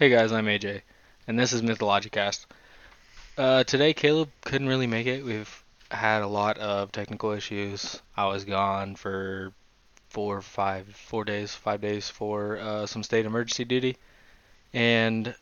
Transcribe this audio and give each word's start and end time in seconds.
Hey 0.00 0.08
guys, 0.08 0.32
I'm 0.32 0.46
AJ, 0.46 0.80
and 1.28 1.38
this 1.38 1.52
is 1.52 1.60
Mythologicast. 1.60 2.46
Uh, 3.36 3.64
today 3.64 3.92
Caleb 3.92 4.30
couldn't 4.40 4.68
really 4.68 4.86
make 4.86 5.06
it. 5.06 5.22
We've 5.22 5.62
had 5.90 6.22
a 6.22 6.26
lot 6.26 6.56
of 6.56 6.90
technical 6.90 7.32
issues. 7.32 8.00
I 8.16 8.24
was 8.24 8.46
gone 8.46 8.96
for 8.96 9.52
four, 10.08 10.40
five, 10.40 10.86
four 10.86 11.26
days, 11.26 11.54
five 11.54 11.82
days 11.82 12.08
for 12.08 12.56
uh, 12.56 12.86
some 12.86 13.02
state 13.02 13.26
emergency 13.26 13.66
duty, 13.66 13.98
and 14.72 15.34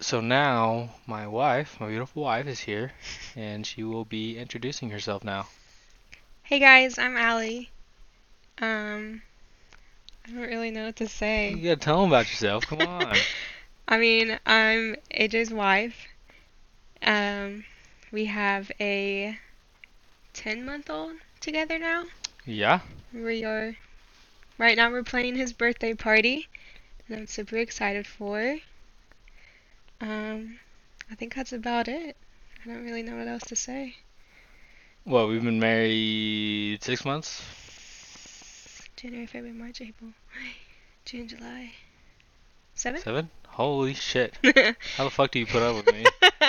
so 0.00 0.22
now 0.22 0.88
my 1.06 1.26
wife, 1.26 1.78
my 1.78 1.88
beautiful 1.88 2.22
wife, 2.22 2.46
is 2.46 2.60
here, 2.60 2.92
and 3.36 3.66
she 3.66 3.84
will 3.84 4.06
be 4.06 4.38
introducing 4.38 4.88
herself 4.88 5.24
now. 5.24 5.46
Hey 6.42 6.58
guys, 6.58 6.96
I'm 6.96 7.18
Allie. 7.18 7.70
Um, 8.62 9.20
I 10.26 10.30
don't 10.30 10.48
really 10.48 10.70
know 10.70 10.86
what 10.86 10.96
to 10.96 11.08
say. 11.08 11.50
You 11.50 11.70
gotta 11.70 11.76
tell 11.76 12.00
them 12.00 12.10
about 12.10 12.28
yourself. 12.28 12.66
Come 12.66 12.80
on. 12.80 13.14
I 13.88 13.98
mean, 13.98 14.38
I'm 14.46 14.96
AJ's 15.14 15.52
wife. 15.52 16.06
Um, 17.02 17.64
we 18.12 18.26
have 18.26 18.70
a 18.80 19.36
10 20.34 20.64
month 20.64 20.88
old 20.88 21.16
together 21.40 21.78
now. 21.78 22.04
Yeah. 22.46 22.80
We 23.12 23.44
are, 23.44 23.76
right 24.58 24.76
now, 24.76 24.90
we're 24.90 25.02
planning 25.02 25.34
his 25.34 25.52
birthday 25.52 25.94
party, 25.94 26.48
and 27.08 27.18
I'm 27.18 27.26
super 27.26 27.56
excited 27.56 28.06
for. 28.06 28.58
Um, 30.00 30.58
I 31.10 31.14
think 31.16 31.34
that's 31.34 31.52
about 31.52 31.88
it. 31.88 32.16
I 32.64 32.68
don't 32.68 32.84
really 32.84 33.02
know 33.02 33.16
what 33.16 33.28
else 33.28 33.42
to 33.44 33.56
say. 33.56 33.96
Well, 35.04 35.26
we've 35.28 35.42
been 35.42 35.60
married 35.60 36.82
six 36.82 37.04
months. 37.04 37.42
January, 39.02 39.26
February, 39.26 39.58
March, 39.58 39.80
April, 39.80 40.12
June, 41.04 41.26
July. 41.26 41.72
Seven? 42.74 43.00
Seven? 43.00 43.30
Holy 43.48 43.94
shit. 43.94 44.32
How 44.96 45.02
the 45.02 45.10
fuck 45.10 45.32
do 45.32 45.40
you 45.40 45.46
put 45.46 45.60
up 45.60 45.74
with 45.74 45.92
me? 45.92 46.04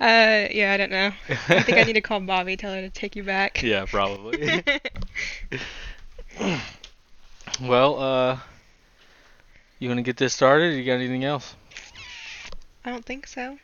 uh, 0.00 0.48
yeah, 0.50 0.72
I 0.72 0.76
don't 0.78 0.90
know. 0.90 1.12
I 1.28 1.60
think 1.60 1.76
I 1.76 1.82
need 1.82 1.92
to 1.92 2.00
call 2.00 2.20
Bobby, 2.20 2.56
tell 2.56 2.72
her 2.72 2.80
to 2.80 2.88
take 2.88 3.16
you 3.16 3.22
back. 3.22 3.62
yeah, 3.62 3.84
probably. 3.84 4.64
well, 7.60 8.00
uh, 8.00 8.38
you 9.78 9.90
want 9.90 9.98
to 9.98 10.02
get 10.02 10.16
this 10.16 10.32
started? 10.32 10.72
Or 10.72 10.78
you 10.78 10.86
got 10.86 10.94
anything 10.94 11.24
else? 11.24 11.54
I 12.86 12.92
don't 12.92 13.04
think 13.04 13.26
so. 13.26 13.58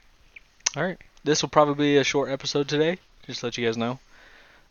All 0.76 0.82
right. 0.82 0.98
This 1.24 1.40
will 1.40 1.48
probably 1.48 1.86
be 1.86 1.96
a 1.96 2.04
short 2.04 2.28
episode 2.28 2.68
today. 2.68 2.98
Just 3.26 3.40
to 3.40 3.46
let 3.46 3.56
you 3.56 3.64
guys 3.64 3.78
know. 3.78 3.98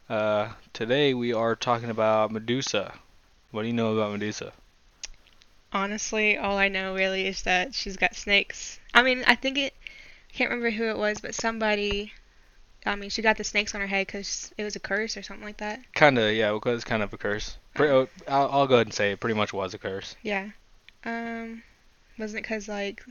Uh, 0.07 0.49
today 0.71 1.15
we 1.15 1.33
are 1.33 1.55
talking 1.55 1.89
about 1.89 2.31
Medusa. 2.31 2.93
What 3.51 3.63
do 3.63 3.67
you 3.67 3.73
know 3.73 3.93
about 3.93 4.11
Medusa? 4.11 4.53
Honestly, 5.71 6.37
all 6.37 6.57
I 6.57 6.67
know 6.67 6.95
really 6.95 7.27
is 7.27 7.43
that 7.43 7.73
she's 7.73 7.97
got 7.97 8.15
snakes. 8.15 8.79
I 8.93 9.01
mean, 9.01 9.23
I 9.27 9.35
think 9.35 9.57
it. 9.57 9.73
I 10.29 10.37
can't 10.37 10.49
remember 10.51 10.69
who 10.69 10.85
it 10.85 10.97
was, 10.97 11.19
but 11.19 11.35
somebody. 11.35 12.13
I 12.85 12.95
mean, 12.95 13.09
she 13.09 13.21
got 13.21 13.37
the 13.37 13.43
snakes 13.43 13.75
on 13.75 13.81
her 13.81 13.87
head 13.87 14.07
because 14.07 14.53
it 14.57 14.63
was 14.63 14.75
a 14.75 14.79
curse 14.79 15.17
or 15.17 15.21
something 15.21 15.45
like 15.45 15.57
that. 15.57 15.79
Kinda, 15.93 16.33
yeah, 16.33 16.51
because 16.53 16.75
it's 16.75 16.83
kind 16.85 17.03
of 17.03 17.11
a 17.13 17.17
curse. 17.17 17.57
Pre- 17.73 17.89
oh, 17.89 18.07
I'll, 18.27 18.49
I'll 18.51 18.67
go 18.67 18.75
ahead 18.75 18.87
and 18.87 18.93
say 18.93 19.11
it 19.11 19.19
pretty 19.19 19.35
much 19.35 19.51
was 19.51 19.73
a 19.73 19.77
curse. 19.77 20.15
Yeah. 20.21 20.49
Um, 21.03 21.63
wasn't 22.17 22.39
it 22.39 22.43
because 22.43 22.67
like 22.67 23.03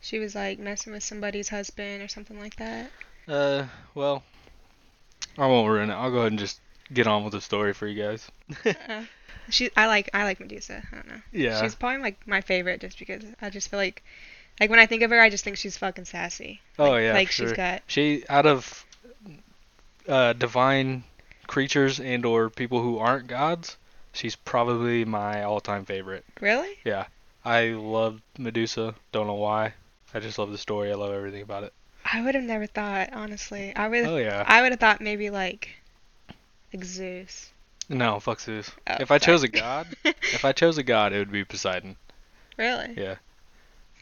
she 0.00 0.18
was 0.18 0.34
like 0.34 0.58
messing 0.58 0.92
with 0.92 1.02
somebody's 1.02 1.48
husband 1.48 2.02
or 2.02 2.08
something 2.08 2.38
like 2.38 2.56
that? 2.56 2.90
Uh, 3.26 3.66
well, 3.94 4.22
I 5.36 5.46
won't 5.46 5.68
ruin 5.68 5.90
it. 5.90 5.94
I'll 5.94 6.10
go 6.10 6.18
ahead 6.18 6.32
and 6.32 6.38
just 6.38 6.60
get 6.92 7.06
on 7.06 7.24
with 7.24 7.32
the 7.32 7.40
story 7.40 7.72
for 7.72 7.86
you 7.86 8.02
guys. 8.02 8.30
uh, 8.88 9.02
she, 9.50 9.70
I 9.76 9.86
like, 9.86 10.10
I 10.14 10.24
like 10.24 10.40
Medusa. 10.40 10.82
I 10.92 10.94
don't 10.94 11.08
know. 11.08 11.20
Yeah. 11.32 11.60
She's 11.62 11.74
probably 11.74 12.00
like 12.00 12.26
my 12.26 12.40
favorite 12.40 12.80
just 12.80 12.98
because 12.98 13.24
I 13.40 13.50
just 13.50 13.70
feel 13.70 13.78
like, 13.78 14.02
like 14.60 14.70
when 14.70 14.78
I 14.78 14.86
think 14.86 15.02
of 15.02 15.10
her, 15.10 15.20
I 15.20 15.30
just 15.30 15.44
think 15.44 15.56
she's 15.56 15.76
fucking 15.76 16.04
sassy. 16.04 16.60
Oh 16.78 16.96
yeah, 16.96 17.12
Like 17.12 17.30
she's 17.30 17.52
got. 17.52 17.82
She 17.86 18.24
out 18.28 18.46
of 18.46 18.84
uh, 20.08 20.32
divine 20.32 21.04
creatures 21.46 22.00
and 22.00 22.24
or 22.24 22.50
people 22.50 22.82
who 22.82 22.98
aren't 22.98 23.26
gods, 23.26 23.76
she's 24.12 24.36
probably 24.36 25.04
my 25.04 25.42
all-time 25.42 25.84
favorite. 25.84 26.24
Really? 26.40 26.78
Yeah, 26.84 27.06
I 27.44 27.68
love 27.68 28.20
Medusa. 28.38 28.94
Don't 29.12 29.26
know 29.26 29.34
why. 29.34 29.74
I 30.14 30.20
just 30.20 30.38
love 30.38 30.50
the 30.50 30.58
story. 30.58 30.90
I 30.90 30.94
love 30.94 31.12
everything 31.12 31.42
about 31.42 31.64
it. 31.64 31.72
I 32.10 32.22
would 32.22 32.34
have 32.34 32.44
never 32.44 32.66
thought, 32.66 33.10
honestly. 33.12 33.74
I 33.76 33.88
would. 33.88 34.04
Oh 34.06 34.16
yeah. 34.16 34.44
I 34.46 34.62
would 34.62 34.72
have 34.72 34.80
thought 34.80 35.00
maybe 35.00 35.30
like, 35.30 35.68
like 36.72 36.84
Zeus. 36.84 37.50
No, 37.88 38.20
fuck 38.20 38.40
Zeus. 38.40 38.70
Oh, 38.86 38.96
if 39.00 39.10
I 39.10 39.18
chose 39.18 39.42
a 39.42 39.48
god, 39.48 39.86
if 40.04 40.44
I 40.44 40.52
chose 40.52 40.76
a 40.78 40.82
god, 40.82 41.12
it 41.12 41.18
would 41.18 41.32
be 41.32 41.44
Poseidon. 41.44 41.96
really? 42.56 42.94
Yeah. 42.96 43.16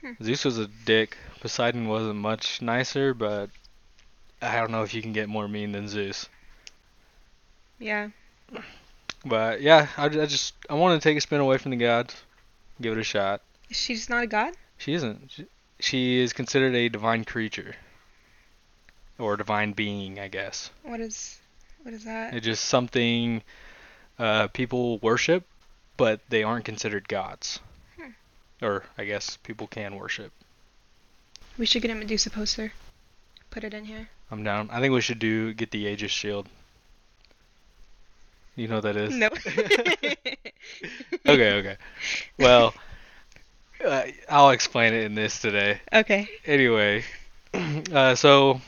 Hmm. 0.00 0.12
Zeus 0.22 0.44
was 0.44 0.58
a 0.58 0.66
dick. 0.84 1.16
Poseidon 1.40 1.88
wasn't 1.88 2.16
much 2.16 2.60
nicer, 2.60 3.14
but 3.14 3.50
I 4.42 4.56
don't 4.56 4.70
know 4.70 4.82
if 4.82 4.92
you 4.92 5.02
can 5.02 5.12
get 5.12 5.28
more 5.28 5.48
mean 5.48 5.72
than 5.72 5.88
Zeus. 5.88 6.28
Yeah. 7.78 8.08
But 9.24 9.60
yeah, 9.60 9.88
I, 9.96 10.06
I 10.06 10.26
just 10.26 10.54
I 10.68 10.74
want 10.74 11.00
to 11.00 11.08
take 11.08 11.16
a 11.16 11.20
spin 11.20 11.40
away 11.40 11.58
from 11.58 11.70
the 11.70 11.76
gods, 11.76 12.14
give 12.80 12.92
it 12.92 12.98
a 12.98 13.04
shot. 13.04 13.42
She's 13.70 14.08
not 14.08 14.22
a 14.22 14.26
god. 14.26 14.54
She 14.78 14.94
isn't. 14.94 15.30
She, 15.30 15.46
she 15.80 16.20
is 16.20 16.32
considered 16.32 16.74
a 16.74 16.88
divine 16.88 17.24
creature, 17.24 17.74
or 19.18 19.36
divine 19.36 19.72
being, 19.72 20.18
I 20.18 20.28
guess. 20.28 20.70
What 20.82 21.00
is, 21.00 21.40
what 21.82 21.94
is 21.94 22.04
that? 22.04 22.34
It's 22.34 22.46
just 22.46 22.64
something 22.66 23.42
uh, 24.18 24.48
people 24.48 24.98
worship, 24.98 25.44
but 25.96 26.20
they 26.28 26.42
aren't 26.42 26.64
considered 26.64 27.08
gods. 27.08 27.60
Hmm. 27.96 28.10
Or 28.64 28.84
I 28.96 29.04
guess 29.04 29.36
people 29.38 29.66
can 29.66 29.96
worship. 29.96 30.32
We 31.58 31.66
should 31.66 31.82
get 31.82 31.90
a 31.90 31.94
Medusa 31.94 32.30
poster. 32.30 32.72
Put 33.50 33.64
it 33.64 33.72
in 33.72 33.84
here. 33.84 34.08
I'm 34.30 34.44
down. 34.44 34.68
I 34.70 34.80
think 34.80 34.92
we 34.92 35.00
should 35.00 35.18
do 35.18 35.54
get 35.54 35.70
the 35.70 35.86
Aegis 35.86 36.10
shield. 36.10 36.48
You 38.56 38.68
know 38.68 38.76
what 38.76 38.84
that 38.84 38.96
is? 38.96 39.14
No. 39.14 39.26
okay, 41.26 41.52
okay. 41.58 41.76
Well, 42.38 42.74
uh, 43.84 44.04
I'll 44.28 44.50
explain 44.50 44.94
it 44.94 45.04
in 45.04 45.14
this 45.14 45.40
today. 45.40 45.80
Okay. 45.92 46.28
Anyway, 46.44 47.04
uh, 47.92 48.14
so 48.14 48.60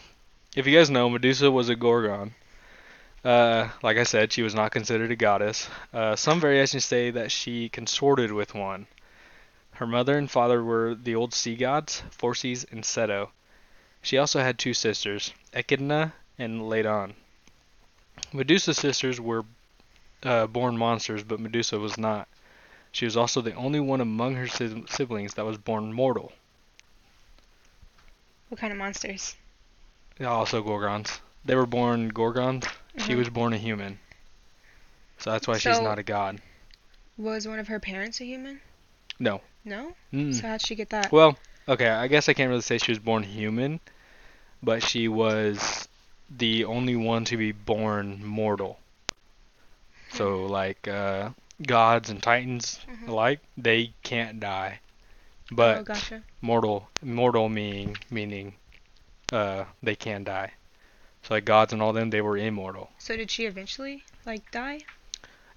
if 0.54 0.66
you 0.66 0.76
guys 0.76 0.90
know, 0.90 1.08
Medusa 1.08 1.50
was 1.50 1.68
a 1.68 1.76
Gorgon. 1.76 2.34
Uh, 3.24 3.68
like 3.82 3.96
I 3.96 4.04
said, 4.04 4.32
she 4.32 4.42
was 4.42 4.54
not 4.54 4.70
considered 4.70 5.10
a 5.10 5.16
goddess. 5.16 5.68
Uh, 5.92 6.14
some 6.16 6.40
variations 6.40 6.84
say 6.84 7.10
that 7.10 7.32
she 7.32 7.68
consorted 7.68 8.32
with 8.32 8.54
one. 8.54 8.86
Her 9.72 9.86
mother 9.86 10.16
and 10.16 10.30
father 10.30 10.62
were 10.62 10.94
the 10.94 11.14
old 11.14 11.34
sea 11.34 11.56
gods, 11.56 12.02
Phorcys 12.10 12.70
and 12.72 12.82
Ceto. 12.82 13.30
She 14.02 14.18
also 14.18 14.40
had 14.40 14.58
two 14.58 14.74
sisters, 14.74 15.32
Echidna 15.52 16.14
and 16.38 16.62
Ladon. 16.62 17.14
Medusa's 18.32 18.78
sisters 18.78 19.20
were 19.20 19.44
uh, 20.22 20.46
born 20.46 20.76
monsters, 20.76 21.22
but 21.22 21.40
Medusa 21.40 21.78
was 21.78 21.98
not. 21.98 22.28
She 22.92 23.04
was 23.04 23.16
also 23.16 23.40
the 23.40 23.54
only 23.54 23.80
one 23.80 24.00
among 24.00 24.36
her 24.36 24.48
si- 24.48 24.84
siblings 24.88 25.34
that 25.34 25.44
was 25.44 25.58
born 25.58 25.92
mortal. 25.92 26.32
What 28.48 28.60
kind 28.60 28.72
of 28.72 28.78
monsters? 28.78 29.36
Also 30.24 30.62
Gorgons. 30.62 31.20
They 31.48 31.54
were 31.56 31.66
born 31.66 32.10
Gorgons. 32.10 32.66
She 32.98 33.12
Mhm. 33.14 33.16
was 33.16 33.30
born 33.30 33.54
a 33.54 33.56
human. 33.56 33.98
So 35.16 35.30
that's 35.32 35.48
why 35.48 35.54
she's 35.56 35.76
So- 35.76 35.82
not 35.82 35.98
a 35.98 36.02
god. 36.02 36.42
Was 37.16 37.48
one 37.48 37.58
of 37.58 37.68
her 37.68 37.80
parents 37.80 38.20
a 38.20 38.24
human? 38.26 38.60
No. 39.18 39.40
No. 39.64 39.96
Mm. 40.12 40.34
So 40.34 40.46
how'd 40.46 40.60
she 40.60 40.74
get 40.74 40.90
that? 40.90 41.10
Well, 41.10 41.38
okay, 41.66 41.88
I 41.88 42.06
guess 42.06 42.28
I 42.28 42.34
can't 42.34 42.50
really 42.50 42.60
say 42.60 42.76
she 42.76 42.92
was 42.92 42.98
born 42.98 43.22
human, 43.22 43.80
but 44.62 44.82
she 44.82 45.08
was 45.08 45.88
the 46.28 46.66
only 46.66 46.96
one 46.96 47.24
to 47.24 47.38
be 47.38 47.52
born 47.52 48.22
mortal. 48.22 48.78
So, 50.10 50.44
like, 50.44 50.86
uh, 50.86 51.30
gods 51.66 52.10
and 52.10 52.22
titans 52.22 52.78
Mhm. 52.86 53.08
alike, 53.08 53.40
they 53.56 53.94
can't 54.02 54.38
die. 54.38 54.80
oh, 55.50 55.54
But 55.56 55.84
gotcha. 55.86 56.22
mortal, 56.42 56.90
mortal 57.00 57.48
meaning, 57.48 57.96
meaning, 58.10 58.54
uh, 59.32 59.64
they 59.82 59.96
can 59.96 60.24
die. 60.24 60.52
So, 61.28 61.34
like, 61.34 61.44
gods 61.44 61.74
and 61.74 61.82
all 61.82 61.92
them, 61.92 62.08
they 62.08 62.22
were 62.22 62.38
immortal. 62.38 62.90
So 62.98 63.14
did 63.14 63.30
she 63.30 63.44
eventually 63.44 64.02
like 64.24 64.50
die? 64.50 64.80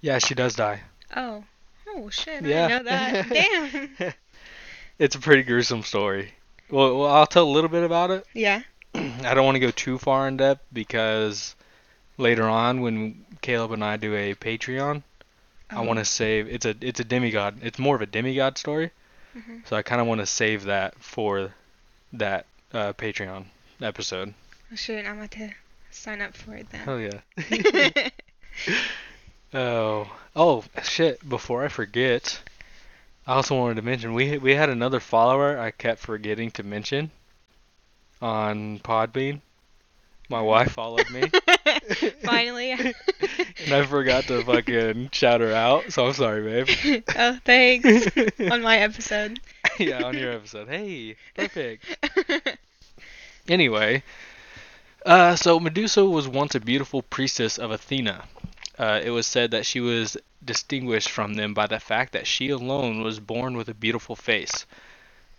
Yeah, 0.02 0.18
she 0.18 0.36
does 0.36 0.54
die. 0.54 0.82
Oh. 1.16 1.46
Oh 1.88 2.10
shit! 2.10 2.44
Yeah. 2.44 2.66
I 2.66 2.68
didn't 2.68 2.86
know 2.86 2.92
that. 2.92 3.30
Damn. 4.00 4.14
it's 5.00 5.16
a 5.16 5.20
pretty 5.20 5.44
gruesome 5.44 5.84
story. 5.84 6.34
Well, 6.70 7.00
well, 7.00 7.10
I'll 7.10 7.26
tell 7.28 7.46
a 7.46 7.50
little 7.50 7.70
bit 7.70 7.84
about 7.84 8.12
it. 8.12 8.26
Yeah. 8.34 8.62
I 8.96 9.34
don't 9.34 9.46
want 9.46 9.56
to 9.56 9.60
go 9.60 9.72
too 9.72 9.98
far 9.98 10.28
in 10.28 10.36
depth 10.38 10.62
because 10.74 11.56
later 12.18 12.44
on, 12.44 12.82
when 12.82 13.26
Caleb 13.42 13.72
and 13.72 13.84
I 13.84 13.96
do 13.98 14.14
a 14.16 14.36
Patreon, 14.36 15.04
I 15.70 15.76
Oh. 15.78 15.84
want 15.84 16.00
to 16.00 16.06
save. 16.06 16.48
It's 16.50 16.66
a 16.66 16.76
it's 16.82 17.00
a 17.00 17.06
demigod. 17.06 17.60
It's 17.62 17.80
more 17.80 17.96
of 17.96 18.02
a 18.02 18.06
demigod 18.06 18.58
story, 18.58 18.92
Mhm. 19.38 19.66
so 19.68 19.76
I 19.78 19.82
kind 19.84 20.02
of 20.02 20.08
want 20.08 20.20
to 20.20 20.26
save 20.26 20.64
that 20.66 20.96
for 21.02 21.54
that 22.14 22.46
uh, 22.74 22.92
Patreon 22.94 23.46
episode. 23.82 24.34
Oh! 24.74 24.94
I'm 24.94 25.18
about 25.18 25.32
to 25.32 25.52
sign 25.92 26.22
up 26.22 26.36
for 26.36 26.56
it 26.56 26.68
then. 26.70 26.82
Oh 26.88 26.98
yeah. 26.98 28.10
oh 29.54 30.12
oh 30.36 30.64
shit! 30.84 31.28
Before 31.28 31.64
I 31.64 31.68
forget, 31.68 32.42
I 33.28 33.34
also 33.34 33.58
wanted 33.58 33.76
to 33.76 33.82
mention 33.82 34.14
we 34.14 34.38
we 34.38 34.56
had 34.56 34.70
another 34.70 35.00
follower 35.00 35.58
I 35.60 35.72
kept 35.72 36.00
forgetting 36.00 36.52
to 36.52 36.64
mention 36.64 37.12
on 38.22 38.80
Podbean. 38.80 39.42
My 40.30 40.42
wife 40.42 40.72
followed 40.72 41.10
me, 41.10 41.24
Finally. 42.24 42.72
and 42.72 42.94
I 43.74 43.86
forgot 43.86 44.24
to 44.26 44.42
fucking 44.46 45.10
shout 45.12 45.42
her 45.42 45.52
out. 45.52 45.92
So 45.92 46.08
I'm 46.08 46.14
sorry, 46.14 46.64
babe. 46.64 47.04
oh, 47.18 47.38
thanks. 47.44 48.08
On 48.50 48.62
my 48.62 48.78
episode. 48.78 49.42
yeah, 49.78 50.04
on 50.04 50.18
your 50.18 50.32
episode. 50.32 50.70
Hey, 50.70 51.18
perfect. 51.36 51.84
Anyway, 53.50 54.04
uh, 55.06 55.36
so 55.36 55.60
Medusa 55.60 56.06
was 56.06 56.28
once 56.28 56.56
a 56.56 56.60
beautiful 56.60 57.02
priestess 57.02 57.58
of 57.58 57.72
Athena. 57.72 58.26
Uh, 58.78 59.02
it 59.04 59.12
was 59.12 59.28
said 59.28 59.52
that 59.52 59.66
she 59.66 59.80
was 59.80 60.18
distinguished 60.44 61.10
from 61.10 61.36
them 61.36 61.54
by 61.54 61.68
the 61.68 61.80
fact 61.80 62.14
that 62.14 62.28
she 62.28 62.50
alone 62.50 63.02
was 63.02 63.20
born 63.20 63.56
with 63.56 63.70
a 63.70 63.74
beautiful 63.74 64.16
face. 64.16 64.66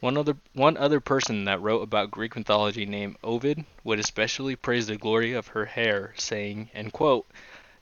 One 0.01 0.17
other 0.17 0.37
one 0.53 0.77
other 0.77 1.01
person 1.01 1.45
that 1.45 1.61
wrote 1.61 1.83
about 1.83 2.11
Greek 2.11 2.35
mythology 2.37 2.87
named 2.87 3.17
Ovid 3.23 3.65
would 3.85 4.01
especially 4.01 4.57
praise 4.57 4.89
the 4.89 4.97
glory 4.97 5.33
of 5.33 5.49
her 5.49 5.67
hair, 5.67 6.13
saying, 6.17 6.71
and 6.75 6.93
quote, 6.93 7.27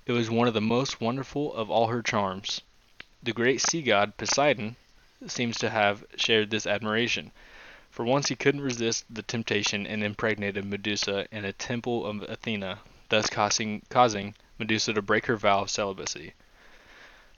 "It 0.07 0.13
was 0.13 0.31
one 0.31 0.49
of 0.49 0.55
the 0.55 0.61
most 0.61 1.01
wonderful 1.01 1.55
of 1.55 1.71
all 1.71 1.87
her 1.87 2.03
charms." 2.03 2.61
The 3.23 3.33
great 3.33 3.63
sea 3.63 3.83
god 3.83 4.19
Poseidon 4.19 4.77
seems 5.27 5.57
to 5.59 5.71
have 5.71 6.05
shared 6.17 6.51
this 6.51 6.67
admiration. 6.67 7.33
For 7.91 8.05
once 8.05 8.29
he 8.29 8.37
couldn't 8.37 8.61
resist 8.61 9.05
the 9.11 9.23
temptation 9.23 9.87
and 9.87 10.05
impregnated 10.05 10.65
Medusa 10.65 11.27
in 11.33 11.45
a 11.45 11.53
temple 11.53 12.07
of 12.07 12.23
Athena, 12.23 12.79
thus 13.09 13.29
causing, 13.29 13.83
causing 13.89 14.35
Medusa 14.59 14.93
to 14.93 15.03
break 15.03 15.27
her 15.27 15.37
vow 15.37 15.63
of 15.63 15.71
celibacy. 15.71 16.35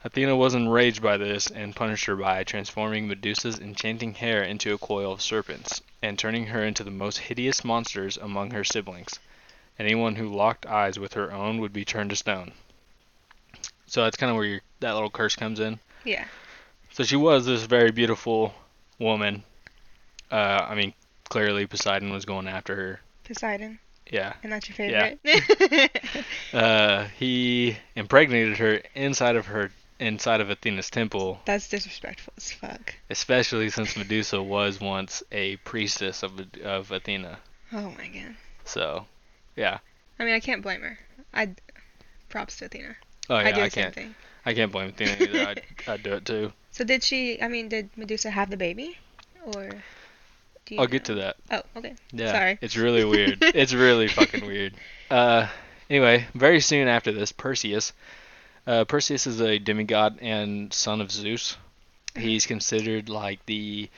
Athena 0.04 0.36
was 0.36 0.54
enraged 0.54 1.00
by 1.00 1.16
this 1.16 1.48
and 1.48 1.76
punished 1.76 2.04
her 2.06 2.16
by 2.16 2.44
transforming 2.44 3.08
Medusa's 3.08 3.60
enchanting 3.60 4.14
hair 4.14 4.42
into 4.42 4.74
a 4.74 4.78
coil 4.78 5.12
of 5.12 5.22
serpents 5.22 5.80
and 6.02 6.18
turning 6.18 6.46
her 6.46 6.64
into 6.64 6.84
the 6.84 6.90
most 6.90 7.18
hideous 7.18 7.64
monsters 7.64 8.16
among 8.16 8.50
her 8.50 8.64
siblings. 8.64 9.20
Anyone 9.78 10.16
who 10.16 10.34
locked 10.34 10.66
eyes 10.66 10.98
with 10.98 11.14
her 11.14 11.32
own 11.32 11.58
would 11.58 11.72
be 11.72 11.84
turned 11.84 12.10
to 12.10 12.16
stone. 12.16 12.52
So 13.86 14.02
that's 14.02 14.16
kind 14.16 14.30
of 14.30 14.36
where 14.36 14.44
your, 14.44 14.60
that 14.80 14.92
little 14.92 15.10
curse 15.10 15.36
comes 15.36 15.60
in. 15.60 15.78
Yeah. 16.04 16.26
So 16.90 17.04
she 17.04 17.16
was 17.16 17.46
this 17.46 17.62
very 17.62 17.90
beautiful 17.90 18.54
woman. 18.98 19.44
Uh, 20.32 20.66
I 20.68 20.74
mean, 20.74 20.92
clearly 21.28 21.66
Poseidon 21.66 22.10
was 22.12 22.24
going 22.24 22.48
after 22.48 22.74
her. 22.74 23.00
Poseidon. 23.24 23.78
Yeah. 24.10 24.32
And 24.42 24.50
that's 24.52 24.68
your 24.68 24.88
Yeah. 24.90 25.14
favorite? 25.22 26.00
Uh, 26.52 27.04
he 27.18 27.76
impregnated 27.96 28.58
her 28.58 28.82
inside 28.94 29.36
of 29.36 29.46
her 29.46 29.70
inside 30.00 30.40
of 30.40 30.50
Athena's 30.50 30.90
temple, 30.90 31.40
that's 31.44 31.68
disrespectful 31.68 32.32
as 32.36 32.50
fuck. 32.50 32.94
especially 33.08 33.70
since 33.70 33.96
Medusa 33.96 34.42
was 34.42 34.80
once 34.80 35.22
a 35.30 35.56
priestess 35.58 36.22
of 36.24 36.32
of 36.64 36.90
Athena. 36.90 37.38
Oh 37.72 37.94
my 37.96 38.08
god. 38.08 38.34
So, 38.64 39.06
yeah. 39.56 39.78
I 40.18 40.24
mean, 40.24 40.34
I 40.34 40.40
can't 40.40 40.60
blame 40.62 40.82
her. 40.82 40.98
I'd 41.32 41.60
props 42.28 42.56
to 42.58 42.64
Athena. 42.66 42.96
Oh 43.30 43.38
yeah, 43.38 43.48
I 43.48 43.52
do 43.52 43.60
I, 43.60 43.64
the 43.64 43.70
same 43.70 43.82
can't. 43.84 43.94
thing. 43.94 44.14
I 44.44 44.54
can't 44.54 44.72
blame 44.72 44.88
Athena 44.88 45.16
either. 45.20 45.46
I'd, 45.48 45.62
I'd 45.86 46.02
do 46.02 46.12
it 46.14 46.24
too. 46.26 46.52
So 46.72 46.84
did 46.84 47.02
she? 47.04 47.40
I 47.40 47.48
mean, 47.48 47.68
did 47.68 47.90
Medusa 47.96 48.30
have 48.30 48.48
the 48.50 48.56
baby, 48.56 48.96
or? 49.44 49.70
Do 50.72 50.78
I'll 50.80 50.86
get 50.86 51.04
to 51.06 51.14
that. 51.16 51.36
Oh, 51.50 51.60
okay. 51.76 51.94
Yeah. 52.12 52.32
Sorry. 52.32 52.58
It's 52.60 52.76
really 52.76 53.04
weird. 53.04 53.38
it's 53.42 53.74
really 53.74 54.08
fucking 54.08 54.46
weird. 54.46 54.74
Uh, 55.10 55.48
anyway, 55.90 56.26
very 56.34 56.60
soon 56.60 56.88
after 56.88 57.12
this, 57.12 57.30
Perseus. 57.30 57.92
Uh, 58.66 58.84
Perseus 58.84 59.26
is 59.26 59.40
a 59.40 59.58
demigod 59.58 60.18
and 60.22 60.72
son 60.72 61.00
of 61.00 61.10
Zeus. 61.10 61.56
He's 62.16 62.46
considered 62.46 63.08
like 63.08 63.44
the. 63.46 63.90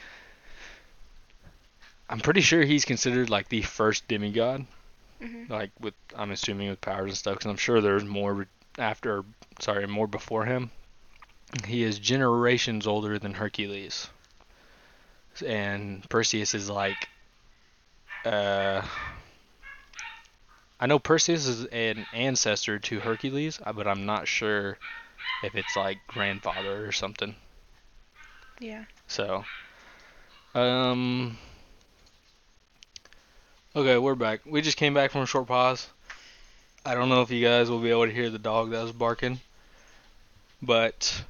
I'm 2.10 2.20
pretty 2.20 2.40
sure 2.40 2.62
he's 2.64 2.84
considered 2.84 3.30
like 3.30 3.48
the 3.48 3.62
first 3.62 4.08
demigod. 4.08 4.66
Mhm. 5.22 5.48
Like 5.48 5.70
with, 5.80 5.94
I'm 6.16 6.32
assuming 6.32 6.68
with 6.70 6.80
powers 6.80 7.10
and 7.10 7.16
stuff, 7.16 7.34
because 7.34 7.50
I'm 7.50 7.56
sure 7.56 7.80
there's 7.80 8.04
more 8.04 8.46
after. 8.78 9.24
Sorry, 9.60 9.86
more 9.86 10.08
before 10.08 10.44
him. 10.44 10.70
He 11.66 11.84
is 11.84 11.98
generations 12.00 12.86
older 12.86 13.18
than 13.18 13.34
Hercules. 13.34 14.08
And 15.42 16.08
Perseus 16.08 16.54
is 16.54 16.70
like 16.70 17.08
uh, 18.24 18.82
I 20.80 20.86
know 20.86 20.98
Perseus 20.98 21.46
is 21.46 21.64
an 21.66 22.06
ancestor 22.12 22.78
to 22.78 23.00
Hercules, 23.00 23.60
uh, 23.64 23.72
but 23.72 23.86
I'm 23.86 24.06
not 24.06 24.26
sure 24.26 24.78
if 25.42 25.54
it's 25.54 25.76
like 25.76 26.06
grandfather 26.06 26.86
or 26.86 26.92
something. 26.92 27.34
Yeah. 28.60 28.84
So, 29.06 29.44
um, 30.54 31.38
okay, 33.76 33.98
we're 33.98 34.14
back. 34.14 34.40
We 34.44 34.62
just 34.62 34.76
came 34.76 34.94
back 34.94 35.10
from 35.10 35.22
a 35.22 35.26
short 35.26 35.46
pause. 35.46 35.88
I 36.84 36.94
don't 36.94 37.08
know 37.08 37.22
if 37.22 37.30
you 37.30 37.44
guys 37.44 37.70
will 37.70 37.80
be 37.80 37.90
able 37.90 38.06
to 38.06 38.12
hear 38.12 38.28
the 38.30 38.38
dog 38.38 38.70
that 38.70 38.82
was 38.82 38.92
barking, 38.92 39.40
but 40.60 41.24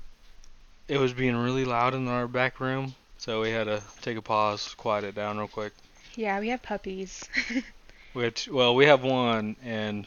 it 0.89 0.99
was 0.99 1.13
being 1.13 1.37
really 1.37 1.65
loud 1.65 1.95
in 1.95 2.09
our 2.09 2.27
back 2.27 2.61
room, 2.61 2.95
so 3.19 3.41
we 3.41 3.51
had 3.51 3.65
to 3.65 3.83
take 4.03 4.17
a 4.17 4.23
pause, 4.23 4.75
quiet 4.77 5.05
it 5.05 5.15
down 5.15 5.39
real 5.39 5.49
quick. 5.49 5.73
Yeah, 6.17 6.41
we 6.41 6.49
have 6.49 6.63
puppies. 6.63 7.29
Which, 8.13 8.49
well, 8.49 8.75
we 8.75 8.87
have 8.87 9.03
one 9.03 9.57
and 9.63 10.07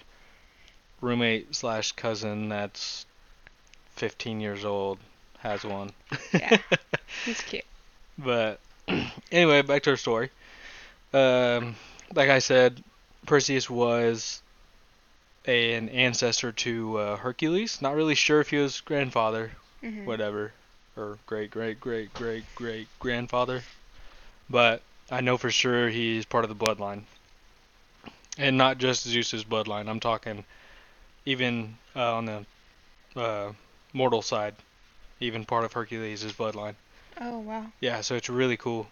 roommate 1.01 1.55
slash 1.55 1.91
cousin 1.93 2.49
that's 2.49 3.05
15 3.95 4.39
years 4.39 4.65
old 4.65 4.99
has 5.39 5.63
one. 5.65 5.91
Yeah. 6.33 6.57
He's 7.25 7.41
cute. 7.41 7.65
but 8.17 8.59
anyway, 9.31 9.61
back 9.61 9.83
to 9.83 9.91
our 9.91 9.97
story. 9.97 10.29
Um, 11.13 11.75
like 12.13 12.29
I 12.29 12.39
said, 12.39 12.83
Perseus 13.25 13.69
was 13.69 14.41
an 15.45 15.89
ancestor 15.89 16.51
to 16.51 16.97
uh, 16.97 17.15
Hercules. 17.17 17.81
Not 17.81 17.95
really 17.95 18.15
sure 18.15 18.39
if 18.41 18.49
he 18.49 18.57
was 18.57 18.81
grandfather, 18.81 19.51
hmm 19.81 20.05
whatever, 20.05 20.53
or 20.97 21.17
great 21.25 21.51
great 21.51 21.79
great 21.79 22.13
great 22.13 22.43
great 22.55 22.87
grandfather, 22.99 23.61
but 24.49 24.81
I 25.11 25.21
know 25.21 25.37
for 25.37 25.51
sure 25.51 25.89
he's 25.89 26.25
part 26.25 26.43
of 26.43 26.49
the 26.49 26.65
bloodline, 26.65 27.03
and 28.37 28.57
not 28.57 28.77
just 28.77 29.07
Zeus's 29.07 29.43
bloodline. 29.43 29.87
I'm 29.87 29.99
talking 29.99 30.43
even 31.25 31.77
uh, 31.95 32.15
on 32.15 32.25
the 32.25 32.45
uh, 33.15 33.51
mortal 33.93 34.21
side, 34.21 34.55
even 35.19 35.45
part 35.45 35.65
of 35.65 35.73
Hercules' 35.73 36.23
bloodline. 36.33 36.75
Oh 37.21 37.39
wow. 37.39 37.65
Yeah, 37.79 38.01
so 38.01 38.15
it's 38.15 38.29
really 38.29 38.57
cool. 38.57 38.87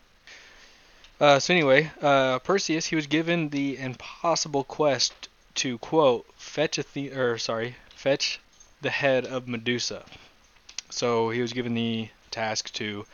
Uh, 1.20 1.40
so 1.40 1.54
anyway, 1.54 1.90
uh, 2.02 2.40
Perseus 2.40 2.88
he 2.88 2.96
was 2.96 3.08
given 3.08 3.50
the 3.50 3.78
impossible 3.78 4.64
quest 4.64 5.14
to 5.56 5.78
quote 5.78 6.26
fetch 6.36 6.78
Athe- 6.78 7.16
or 7.16 7.38
sorry 7.38 7.76
fetch 7.96 8.40
the 8.82 8.90
head 8.90 9.26
of 9.26 9.48
Medusa. 9.48 10.04
So 10.96 11.30
he 11.30 11.42
was 11.42 11.52
given 11.52 11.74
the 11.74 12.08
task 12.32 12.72
to 12.76 13.06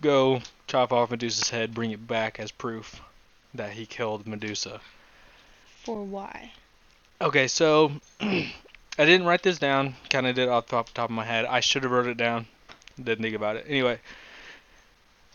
go 0.00 0.40
chop 0.66 0.90
off 0.90 1.10
Medusa's 1.10 1.50
head, 1.50 1.74
bring 1.74 1.90
it 1.90 2.06
back 2.06 2.40
as 2.40 2.50
proof 2.50 3.02
that 3.52 3.72
he 3.72 3.84
killed 3.84 4.26
Medusa. 4.26 4.80
For 5.82 6.02
why? 6.02 6.52
Okay, 7.20 7.46
so 7.46 7.92
I 8.22 8.46
didn't 8.96 9.26
write 9.26 9.42
this 9.42 9.58
down. 9.58 9.96
Kind 10.08 10.26
of 10.26 10.34
did 10.34 10.48
off 10.48 10.68
the 10.68 10.82
top, 10.82 10.96
of 10.96 11.10
my 11.10 11.26
head. 11.26 11.44
I 11.44 11.60
should 11.60 11.82
have 11.82 11.92
wrote 11.92 12.06
it 12.06 12.16
down. 12.16 12.46
Didn't 12.96 13.22
think 13.22 13.36
about 13.36 13.56
it. 13.56 13.66
Anyway, 13.68 13.98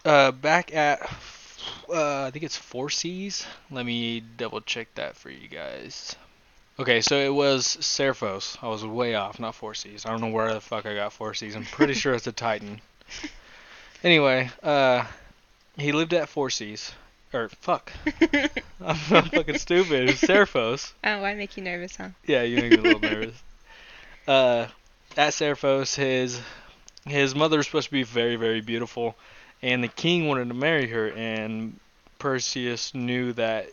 uh, 0.06 0.32
back 0.32 0.74
at 0.74 1.02
uh, 1.88 2.24
I 2.24 2.32
think 2.32 2.46
it's 2.46 2.58
Phorcys. 2.58 3.46
Let 3.70 3.86
me 3.86 4.22
double 4.22 4.62
check 4.62 4.88
that 4.96 5.16
for 5.16 5.30
you 5.30 5.48
guys. 5.48 6.16
Okay, 6.80 7.02
so 7.02 7.18
it 7.18 7.34
was 7.34 7.66
Seriphos. 7.82 8.58
I 8.62 8.70
was 8.70 8.86
way 8.86 9.14
off, 9.14 9.38
not 9.38 9.54
Phorcys. 9.54 10.06
I 10.06 10.12
don't 10.12 10.22
know 10.22 10.30
where 10.30 10.54
the 10.54 10.62
fuck 10.62 10.86
I 10.86 10.96
got 10.96 11.12
Phorcys. 11.12 11.54
I'm 11.58 11.66
pretty 11.66 11.94
sure 11.94 12.14
it's 12.14 12.28
a 12.28 12.32
Titan. 12.32 12.82
Anyway, 14.02 14.50
uh, 14.64 15.04
he 15.78 15.92
lived 15.92 16.14
at 16.14 16.30
Phorcys. 16.30 16.94
Or 17.34 17.50
fuck, 17.50 17.92
I'm, 18.82 18.96
fucking 18.96 19.58
stupid. 19.58 20.10
It's 20.10 20.22
Seriphos. 20.22 20.94
Oh, 21.04 21.22
I 21.26 21.36
make 21.36 21.58
you 21.58 21.64
nervous, 21.64 21.98
huh? 21.98 22.08
Yeah, 22.26 22.44
you 22.44 22.56
make 22.56 22.72
me 22.72 22.78
a 22.78 22.82
little 22.82 23.02
nervous. 23.02 23.44
Uh, 24.26 24.68
at 25.18 25.34
Seriphos, 25.34 25.96
his 25.96 26.40
his 27.06 27.36
mother 27.36 27.58
was 27.58 27.66
supposed 27.66 27.88
to 27.88 27.92
be 27.92 28.04
very, 28.04 28.38
very 28.38 28.62
beautiful, 28.62 29.18
and 29.62 29.84
the 29.84 29.90
king 29.90 30.30
wanted 30.30 30.48
to 30.48 30.54
marry 30.54 30.88
her, 30.88 31.10
and 31.10 31.78
Perseus 32.20 32.96
knew 32.96 33.34
that 33.34 33.68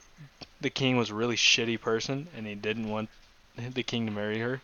the 0.60 0.70
king 0.70 0.96
was 0.96 1.10
a 1.10 1.14
really 1.14 1.36
shitty 1.36 1.80
person, 1.80 2.28
and 2.36 2.46
he 2.46 2.54
didn't 2.54 2.88
want 2.88 3.08
the 3.56 3.82
king 3.82 4.06
to 4.06 4.12
marry 4.12 4.38
her. 4.40 4.60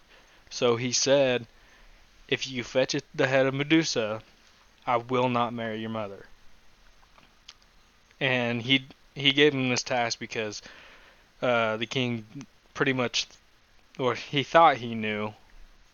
So 0.51 0.77
he 0.77 0.93
said, 0.93 1.47
"If 2.29 2.47
you 2.47 2.65
fetch 2.65 2.95
the 3.15 3.27
head 3.27 3.47
of 3.47 3.55
Medusa, 3.55 4.23
I 4.87 4.97
will 4.97 5.29
not 5.29 5.53
marry 5.53 5.81
your 5.81 5.91
mother." 5.91 6.27
And 8.21 8.63
he 8.63 8.87
he 9.15 9.33
gave 9.33 9.53
him 9.53 9.69
this 9.69 9.83
task 9.83 10.19
because 10.19 10.63
uh, 11.41 11.77
the 11.77 11.87
king 11.87 12.47
pretty 12.75 12.93
much 12.93 13.27
or 13.99 14.15
he 14.15 14.43
thought 14.43 14.79
he 14.79 14.95
knew 14.95 15.35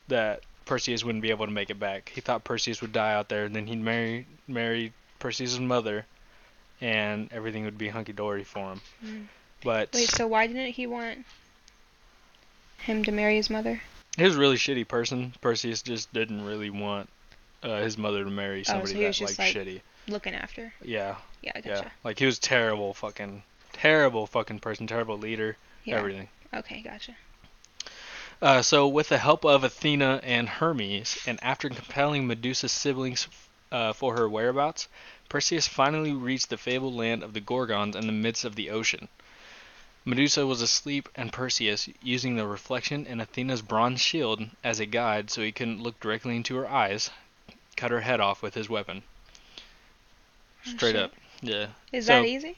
that 0.09 0.43
Perseus 0.65 1.03
wouldn't 1.03 1.23
be 1.23 1.31
able 1.31 1.47
to 1.47 1.53
make 1.53 1.71
it 1.71 1.81
back. 1.81 2.13
He 2.15 2.21
thought 2.21 2.45
Perseus 2.45 2.81
would 2.81 2.93
die 2.93 3.15
out 3.15 3.29
there, 3.29 3.45
and 3.45 3.57
then 3.57 3.67
he'd 3.67 3.81
marry 3.81 4.27
marry 4.47 4.93
Perseus' 5.19 5.59
mother, 5.59 6.07
and 6.81 7.33
everything 7.33 7.65
would 7.65 7.79
be 7.79 7.89
hunky 7.89 8.13
dory 8.13 8.45
for 8.45 8.73
him. 8.73 8.81
Mm. 9.05 9.27
But 9.65 9.91
Wait, 9.93 10.09
so 10.11 10.27
why 10.27 10.47
didn't 10.47 10.73
he 10.73 10.87
want 10.87 11.25
him 12.79 13.05
to 13.05 13.13
marry 13.13 13.37
his 13.37 13.51
mother? 13.51 13.81
he 14.17 14.25
was 14.25 14.37
a 14.37 14.39
really 14.39 14.57
shitty 14.57 14.87
person. 14.89 15.33
Perseus 15.41 15.83
just 15.83 16.13
didn't 16.13 16.45
really 16.45 16.71
want 16.71 17.09
uh, 17.63 17.81
his 17.81 17.97
mother 17.99 18.25
to 18.25 18.31
marry 18.31 18.61
Oh, 18.61 18.63
so 18.65 18.73
somebody 18.73 18.95
he 18.95 19.01
that 19.05 19.21
like 19.21 19.39
like- 19.39 19.55
shitty. 19.55 19.81
Looking 20.09 20.35
after. 20.35 20.73
Yeah, 20.83 21.17
Yeah, 21.43 21.53
I 21.55 21.59
yeah. 21.65 21.75
gotcha. 21.77 21.93
Like 22.03 22.19
he 22.19 22.25
was 22.27 22.39
terrible, 22.39 22.95
fucking 22.95 23.43
terrible, 23.73 24.27
fucking 24.27 24.61
person, 24.61 24.87
terrible 24.87 25.19
leader, 25.19 25.57
Yeah. 25.85 25.97
everything. 25.99 26.29
Okay, 26.55 26.81
gotcha. 26.81 27.15
Uh, 28.41 28.63
so, 28.63 28.87
with 28.89 29.09
the 29.11 29.19
help 29.19 29.45
of 29.45 29.65
Athena 29.65 30.21
and 30.23 30.49
Hermes, 30.49 31.19
and 31.27 31.39
after 31.43 31.69
compelling 31.69 32.27
Medusa's 32.27 32.73
siblings 32.73 33.27
uh, 33.71 33.93
for 33.93 34.17
her 34.17 34.29
whereabouts, 34.29 34.89
Perseus 35.29 35.69
finally 35.69 36.13
reached 36.13 36.49
the 36.49 36.57
fabled 36.57 36.95
land 36.95 37.23
of 37.23 37.35
the 37.35 37.41
Gorgons 37.41 37.95
in 37.97 38.07
the 38.07 38.13
midst 38.13 38.45
of 38.45 38.55
the 38.55 38.71
ocean. 38.71 39.09
Medusa 40.09 40.47
was 40.47 40.63
asleep, 40.63 41.07
and 41.15 41.31
Perseus, 41.31 41.87
using 42.03 42.37
the 42.37 42.47
reflection 42.47 43.05
in 43.05 43.21
Athena's 43.21 43.61
bronze 43.61 44.01
shield 44.01 44.43
as 44.65 44.81
a 44.81 44.87
guide 44.87 45.31
so 45.31 45.43
he 45.43 45.53
couldn't 45.53 45.83
look 45.83 46.01
directly 46.01 46.35
into 46.35 46.57
her 46.57 46.67
eyes, 46.67 47.11
cut 47.77 47.91
her 47.91 48.01
head 48.01 48.19
off 48.19 48.41
with 48.43 48.55
his 48.55 48.71
weapon. 48.71 49.03
Oh, 50.67 50.71
Straight 50.71 50.93
shit. 50.95 51.03
up. 51.03 51.13
Yeah. 51.43 51.67
Is 51.93 52.07
So- 52.07 52.23
that 52.23 52.27
easy? 52.27 52.57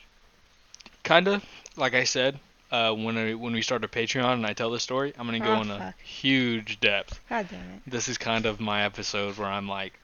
Kinda, 1.02 1.42
like 1.76 1.95
I 1.95 2.04
said, 2.04 2.38
uh, 2.71 2.92
when 2.95 3.19
I, 3.19 3.35
when 3.35 3.52
we 3.52 3.62
start 3.62 3.83
a 3.83 3.88
Patreon 3.88 4.35
and 4.35 4.47
I 4.47 4.52
tell 4.52 4.71
this 4.71 4.85
story, 4.85 5.12
I'm 5.19 5.26
gonna 5.26 5.40
go 5.40 5.54
Oh, 5.57 5.62
in 5.62 5.71
a 5.73 5.92
huge 6.04 6.78
depth. 6.78 7.19
God 7.28 7.49
damn 7.50 7.59
it. 7.61 7.83
this 7.87 8.09
is 8.09 8.16
kind 8.16 8.47
of 8.47 8.61
my 8.61 8.85
episode 8.85 9.37
where 9.38 9.49
I'm 9.49 9.66
like 9.66 9.95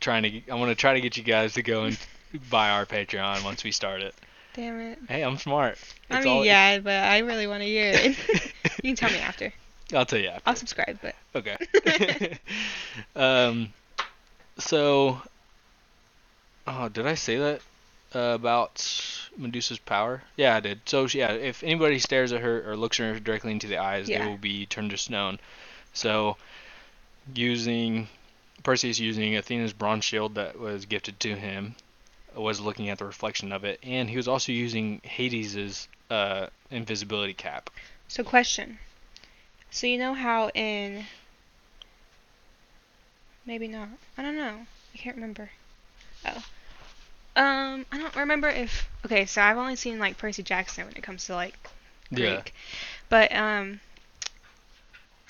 trying 0.00 0.24
to 0.24 0.28
I'm 0.50 0.58
gonna 0.58 0.74
try 0.74 0.94
to 0.94 1.00
get 1.00 1.16
you 1.16 1.22
guys 1.22 1.54
to 1.54 1.62
go 1.62 1.84
and 1.84 1.98
buy 2.50 2.70
our 2.70 2.84
Patreon 2.84 3.44
once 3.44 3.62
we 3.62 3.70
start 3.70 4.02
it. 4.02 4.14
Damn 4.54 4.80
it. 4.80 4.98
Hey, 5.08 5.22
I'm 5.22 5.38
smart. 5.38 5.78
I 6.10 6.18
mean, 6.20 6.28
all- 6.28 6.44
yeah, 6.44 6.78
but 6.80 6.92
I 7.04 7.18
really 7.18 7.46
want 7.46 7.62
to 7.62 7.66
hear 7.68 7.92
it. 7.94 8.16
you 8.82 8.94
can 8.94 8.96
tell 8.96 9.10
me 9.10 9.18
after. 9.18 9.52
I'll 9.94 10.06
tell 10.06 10.18
you 10.18 10.28
after. 10.28 10.42
I'll 10.48 10.56
subscribe, 10.56 10.98
but 11.02 11.14
Okay. 11.34 12.38
um, 13.16 13.72
so, 14.58 15.20
oh, 16.66 16.88
did 16.88 17.06
I 17.06 17.14
say 17.14 17.36
that 17.38 17.60
uh, 18.14 18.34
about 18.34 18.76
Medusa's 19.36 19.78
power? 19.78 20.22
Yeah, 20.36 20.56
I 20.56 20.60
did. 20.60 20.80
So, 20.86 21.06
yeah, 21.06 21.32
if 21.32 21.62
anybody 21.62 21.98
stares 21.98 22.32
at 22.32 22.40
her 22.40 22.70
or 22.70 22.76
looks 22.76 22.98
her 22.98 23.18
directly 23.20 23.52
into 23.52 23.66
the 23.68 23.78
eyes, 23.78 24.08
Yeah. 24.08 24.24
they 24.24 24.30
will 24.30 24.36
be 24.38 24.66
turned 24.66 24.90
to 24.90 24.96
stone. 24.96 25.38
So, 25.92 26.36
using 27.34 28.08
Perseus 28.62 28.98
using 28.98 29.36
Athena's 29.36 29.72
bronze 29.72 30.04
shield 30.04 30.34
that 30.34 30.58
was 30.58 30.86
gifted 30.86 31.18
to 31.20 31.34
him 31.34 31.74
was 32.34 32.60
looking 32.60 32.88
at 32.88 32.98
the 32.98 33.04
reflection 33.04 33.52
of 33.52 33.64
it, 33.64 33.78
and 33.82 34.08
he 34.08 34.16
was 34.16 34.28
also 34.28 34.52
using 34.52 35.00
Hades's 35.04 35.88
uh, 36.10 36.46
invisibility 36.70 37.34
cap. 37.34 37.70
So, 38.08 38.22
question. 38.24 38.78
So, 39.70 39.86
you 39.86 39.98
know 39.98 40.14
how 40.14 40.48
in. 40.50 41.04
Maybe 43.46 43.68
not. 43.68 43.88
I 44.18 44.22
don't 44.22 44.36
know. 44.36 44.66
I 44.94 44.98
can't 44.98 45.16
remember. 45.16 45.50
Oh. 46.26 46.44
Um, 47.36 47.86
I 47.90 47.98
don't 47.98 48.16
remember 48.16 48.48
if. 48.48 48.88
Okay, 49.06 49.26
so 49.26 49.42
I've 49.42 49.56
only 49.56 49.76
seen, 49.76 49.98
like, 49.98 50.18
Percy 50.18 50.42
Jackson 50.42 50.86
when 50.86 50.96
it 50.96 51.02
comes 51.02 51.26
to, 51.26 51.34
like, 51.34 51.54
Greek. 52.12 52.28
Yeah. 52.28 52.42
But, 53.08 53.34
um. 53.34 53.80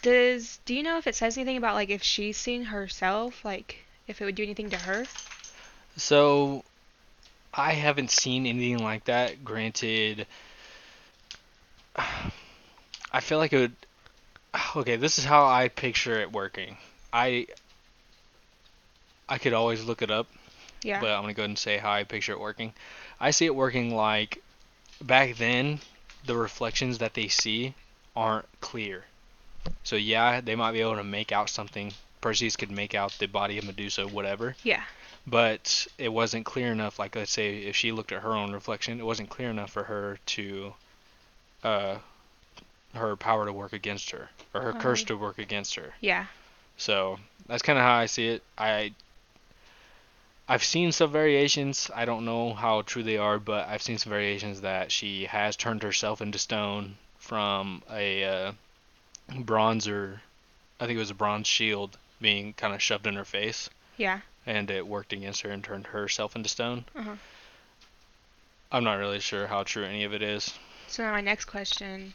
Does. 0.02 0.59
Do 0.64 0.75
you 0.75 0.83
know 0.83 0.97
if 0.97 1.07
it 1.07 1.14
says 1.14 1.37
anything 1.37 1.57
about, 1.57 1.75
like, 1.75 1.90
if 1.90 2.02
she's 2.02 2.37
seen 2.37 2.64
herself? 2.64 3.45
Like, 3.45 3.85
if 4.09 4.21
it 4.21 4.25
would 4.25 4.35
do 4.35 4.42
anything 4.42 4.71
to 4.71 4.76
her? 4.76 5.04
So, 5.97 6.64
I 7.52 7.73
haven't 7.73 8.11
seen 8.11 8.47
anything 8.47 8.78
like 8.78 9.04
that. 9.04 9.45
Granted, 9.45 10.26
I 11.97 13.21
feel 13.21 13.38
like 13.38 13.52
it 13.52 13.59
would. 13.59 13.76
Okay, 14.76 14.97
this 14.97 15.19
is 15.19 15.25
how 15.25 15.47
I 15.47 15.69
picture 15.69 16.21
it 16.21 16.33
working. 16.33 16.76
I 17.12 17.47
I 19.28 19.38
could 19.38 19.52
always 19.52 19.85
look 19.85 20.02
it 20.02 20.11
up, 20.11 20.26
Yeah. 20.83 21.00
but 21.00 21.11
I'm 21.11 21.23
gonna 21.23 21.35
go 21.35 21.42
ahead 21.42 21.50
and 21.50 21.59
say 21.59 21.78
how 21.78 21.92
I 21.92 22.04
picture 22.04 22.33
it 22.33 22.40
working. 22.40 22.73
I 23.21 23.30
see 23.30 23.47
it 23.47 23.54
working 23.54 23.95
like 23.95 24.42
back 25.00 25.37
then, 25.37 25.80
the 26.25 26.37
reflections 26.37 26.99
that 26.99 27.14
they 27.14 27.28
see 27.28 27.75
aren't 28.16 28.47
clear. 28.61 29.04
So 29.85 29.97
yeah, 29.97 30.40
they 30.40 30.57
might 30.57 30.73
be 30.73 30.80
able 30.80 30.97
to 30.97 31.04
make 31.04 31.30
out 31.33 31.49
something. 31.49 31.92
Perseus 32.21 32.57
could 32.57 32.71
make 32.71 32.95
out 32.95 33.12
the 33.19 33.26
body 33.26 33.57
of 33.59 33.64
Medusa, 33.64 34.07
whatever 34.07 34.57
yeah. 34.64 34.83
But 35.31 35.87
it 35.99 36.09
wasn't 36.13 36.45
clear 36.45 36.73
enough. 36.73 36.99
Like 36.99 37.15
let's 37.17 37.31
say 37.31 37.59
if 37.59 37.77
she 37.77 37.93
looked 37.93 38.13
at 38.13 38.23
her 38.23 38.33
own 38.35 38.53
reflection, 38.53 38.99
it 39.01 39.05
wasn't 39.07 39.29
clear 39.31 39.51
enough 39.51 39.71
for 39.71 39.85
her 39.85 40.19
to, 40.27 40.75
uh, 41.63 41.97
her 42.95 43.17
power 43.17 43.47
to 43.47 43.53
work 43.53 43.73
against 43.73 44.11
her 44.11 44.29
or 44.53 44.63
her 44.63 44.73
curse 44.73 45.03
Um. 45.03 45.07
to 45.07 45.17
work 45.17 45.39
against 45.39 45.77
her. 45.77 45.95
Yeah. 46.01 46.27
So 46.77 47.19
that's 47.47 47.63
kind 47.63 47.79
of 47.79 47.85
how 47.85 47.95
I 47.95 48.07
see 48.07 48.29
it. 48.29 48.43
I 48.59 48.93
I've 50.49 50.65
seen 50.65 50.91
some 50.91 51.13
variations. 51.13 51.91
I 51.95 52.05
don't 52.07 52.25
know 52.25 52.55
how 52.55 52.83
true 52.83 53.05
they 53.05 53.19
are, 53.19 53.39
but 53.39 53.69
I've 53.69 53.83
seen 53.83 53.99
some 53.99 54.11
variations 54.11 54.63
that 54.63 54.91
she 54.91 55.27
has 55.27 55.55
turned 55.55 55.85
herself 55.85 56.21
into 56.21 56.39
stone 56.39 56.97
from 57.19 57.83
a 57.89 58.25
uh, 58.25 58.53
bronzer. 59.31 60.19
I 60.81 60.87
think 60.87 60.97
it 60.97 61.01
was 61.01 61.11
a 61.11 61.15
bronze 61.15 61.47
shield 61.47 61.97
being 62.21 62.53
kind 62.55 62.75
of 62.75 62.83
shoved 62.83 63.07
in 63.07 63.15
her 63.15 63.25
face 63.25 63.71
Yeah. 63.97 64.21
And 64.47 64.71
it 64.71 64.87
worked 64.87 65.13
against 65.13 65.43
her 65.43 65.51
and 65.51 65.63
turned 65.63 65.89
herself 65.89 66.37
into 66.37 66.49
stone. 66.49 66.85
Uh-huh. 66.97 67.17
I'm 68.73 68.85
not 68.85 68.95
really 68.95 69.21
sure 69.21 69.47
how 69.47 69.65
true 69.65 69.85
any 69.85 70.05
of 70.05 70.15
it 70.15 70.23
is. 70.23 70.55
So 70.89 71.03
now 71.03 71.13
my 71.13 71.21
next 71.21 71.47
question 71.47 72.15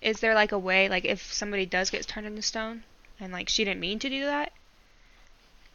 is 0.00 0.20
there 0.20 0.34
like 0.34 0.52
a 0.52 0.58
way 0.58 0.88
like 0.88 1.04
if 1.04 1.32
somebody 1.32 1.66
does 1.66 1.90
get 1.90 2.06
turned 2.06 2.26
into 2.26 2.42
stone 2.42 2.82
and 3.18 3.32
like 3.32 3.48
she 3.48 3.64
didn't 3.64 3.80
mean 3.80 3.98
to 3.98 4.08
do 4.08 4.24
that 4.24 4.52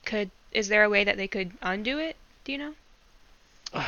could 0.05 0.29
is 0.51 0.67
there 0.67 0.83
a 0.83 0.89
way 0.89 1.03
that 1.03 1.17
they 1.17 1.27
could 1.27 1.51
undo 1.61 1.97
it 1.97 2.15
do 2.43 2.51
you 2.51 2.57
know 2.57 2.73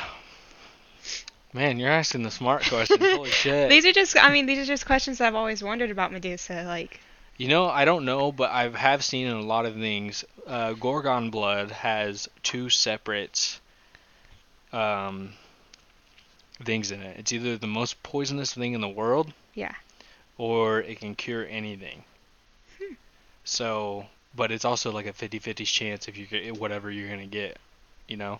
Man, 1.55 1.77
you're 1.77 1.91
asking 1.91 2.23
the 2.23 2.31
smart 2.31 2.63
questions. 2.63 2.99
Holy 2.99 3.29
shit. 3.43 3.69
these 3.69 3.85
are 3.85 3.91
just 3.91 4.17
i 4.17 4.31
mean 4.33 4.47
these 4.47 4.57
are 4.57 4.65
just 4.65 4.85
questions 4.85 5.19
that 5.19 5.27
i've 5.27 5.35
always 5.35 5.63
wondered 5.63 5.91
about 5.91 6.11
medusa 6.11 6.63
like 6.65 6.99
You 7.37 7.47
know, 7.47 7.67
I 7.67 7.85
don't 7.85 8.05
know, 8.05 8.31
but 8.31 8.51
I 8.51 8.69
have 8.69 9.03
seen 9.03 9.27
in 9.27 9.33
a 9.35 9.41
lot 9.41 9.65
of 9.65 9.75
things. 9.75 10.23
Uh, 10.45 10.73
Gorgon 10.73 11.31
blood 11.31 11.71
has 11.71 12.29
two 12.43 12.69
separate 12.69 13.59
um, 14.71 15.33
things 16.63 16.91
in 16.91 17.01
it. 17.01 17.17
It's 17.19 17.33
either 17.33 17.57
the 17.57 17.67
most 17.67 18.01
poisonous 18.03 18.53
thing 18.53 18.73
in 18.73 18.81
the 18.81 18.89
world, 18.89 19.33
yeah 19.55 19.73
or 20.37 20.79
it 20.81 20.99
can 20.99 21.15
cure 21.15 21.45
anything. 21.49 22.03
Hmm. 22.79 22.93
So, 23.43 24.07
but 24.35 24.51
it's 24.51 24.65
also 24.65 24.91
like 24.91 25.05
a 25.05 25.13
50-50 25.13 25.65
chance 25.65 26.07
if 26.07 26.17
you 26.17 26.25
get 26.25 26.57
whatever 26.57 26.89
you're 26.89 27.09
gonna 27.09 27.27
get, 27.27 27.57
you 28.07 28.17
know. 28.17 28.39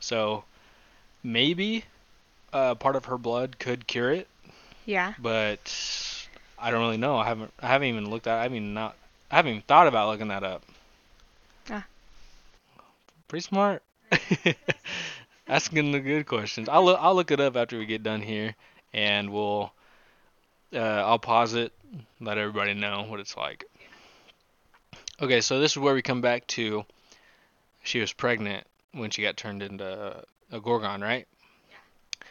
So, 0.00 0.44
maybe 1.22 1.84
uh, 2.52 2.74
part 2.74 2.96
of 2.96 3.06
her 3.06 3.18
blood 3.18 3.58
could 3.58 3.86
cure 3.86 4.12
it, 4.12 4.28
yeah 4.84 5.14
but 5.18 5.60
I 6.62 6.70
don't 6.70 6.80
really 6.80 6.96
know. 6.96 7.16
I 7.16 7.26
haven't 7.26 7.52
I 7.60 7.66
haven't 7.66 7.88
even 7.88 8.08
looked 8.08 8.26
at. 8.26 8.38
I 8.38 8.48
mean, 8.48 8.72
not 8.72 8.96
I 9.30 9.36
haven't 9.36 9.50
even 9.50 9.62
thought 9.62 9.88
about 9.88 10.08
looking 10.08 10.28
that 10.28 10.44
up. 10.44 10.62
Ah. 11.68 11.84
Pretty 13.26 13.42
smart. 13.42 13.82
Asking 15.48 15.90
the 15.90 16.00
good 16.00 16.26
questions. 16.26 16.68
I'll 16.68 16.84
look, 16.84 16.98
I'll 17.00 17.14
look 17.14 17.30
it 17.30 17.40
up 17.40 17.56
after 17.56 17.78
we 17.78 17.84
get 17.84 18.02
done 18.02 18.20
here, 18.20 18.54
and 18.94 19.30
we'll 19.30 19.72
uh, 20.72 20.78
I'll 20.78 21.18
pause 21.18 21.54
it, 21.54 21.72
let 22.20 22.38
everybody 22.38 22.74
know 22.74 23.04
what 23.08 23.20
it's 23.20 23.36
like. 23.36 23.64
Okay, 25.20 25.40
so 25.40 25.60
this 25.60 25.72
is 25.72 25.78
where 25.78 25.94
we 25.94 26.02
come 26.02 26.20
back 26.20 26.46
to. 26.48 26.84
She 27.82 28.00
was 28.00 28.12
pregnant 28.12 28.64
when 28.92 29.10
she 29.10 29.22
got 29.22 29.36
turned 29.36 29.62
into 29.62 30.24
a 30.52 30.60
gorgon, 30.60 31.00
right? 31.00 31.26
Yeah. 31.70 32.26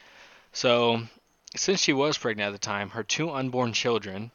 So 0.53 1.01
since 1.55 1.81
she 1.81 1.93
was 1.93 2.17
pregnant 2.17 2.47
at 2.47 2.51
the 2.51 2.65
time, 2.65 2.89
her 2.89 3.03
two 3.03 3.29
unborn 3.29 3.73
children, 3.73 4.31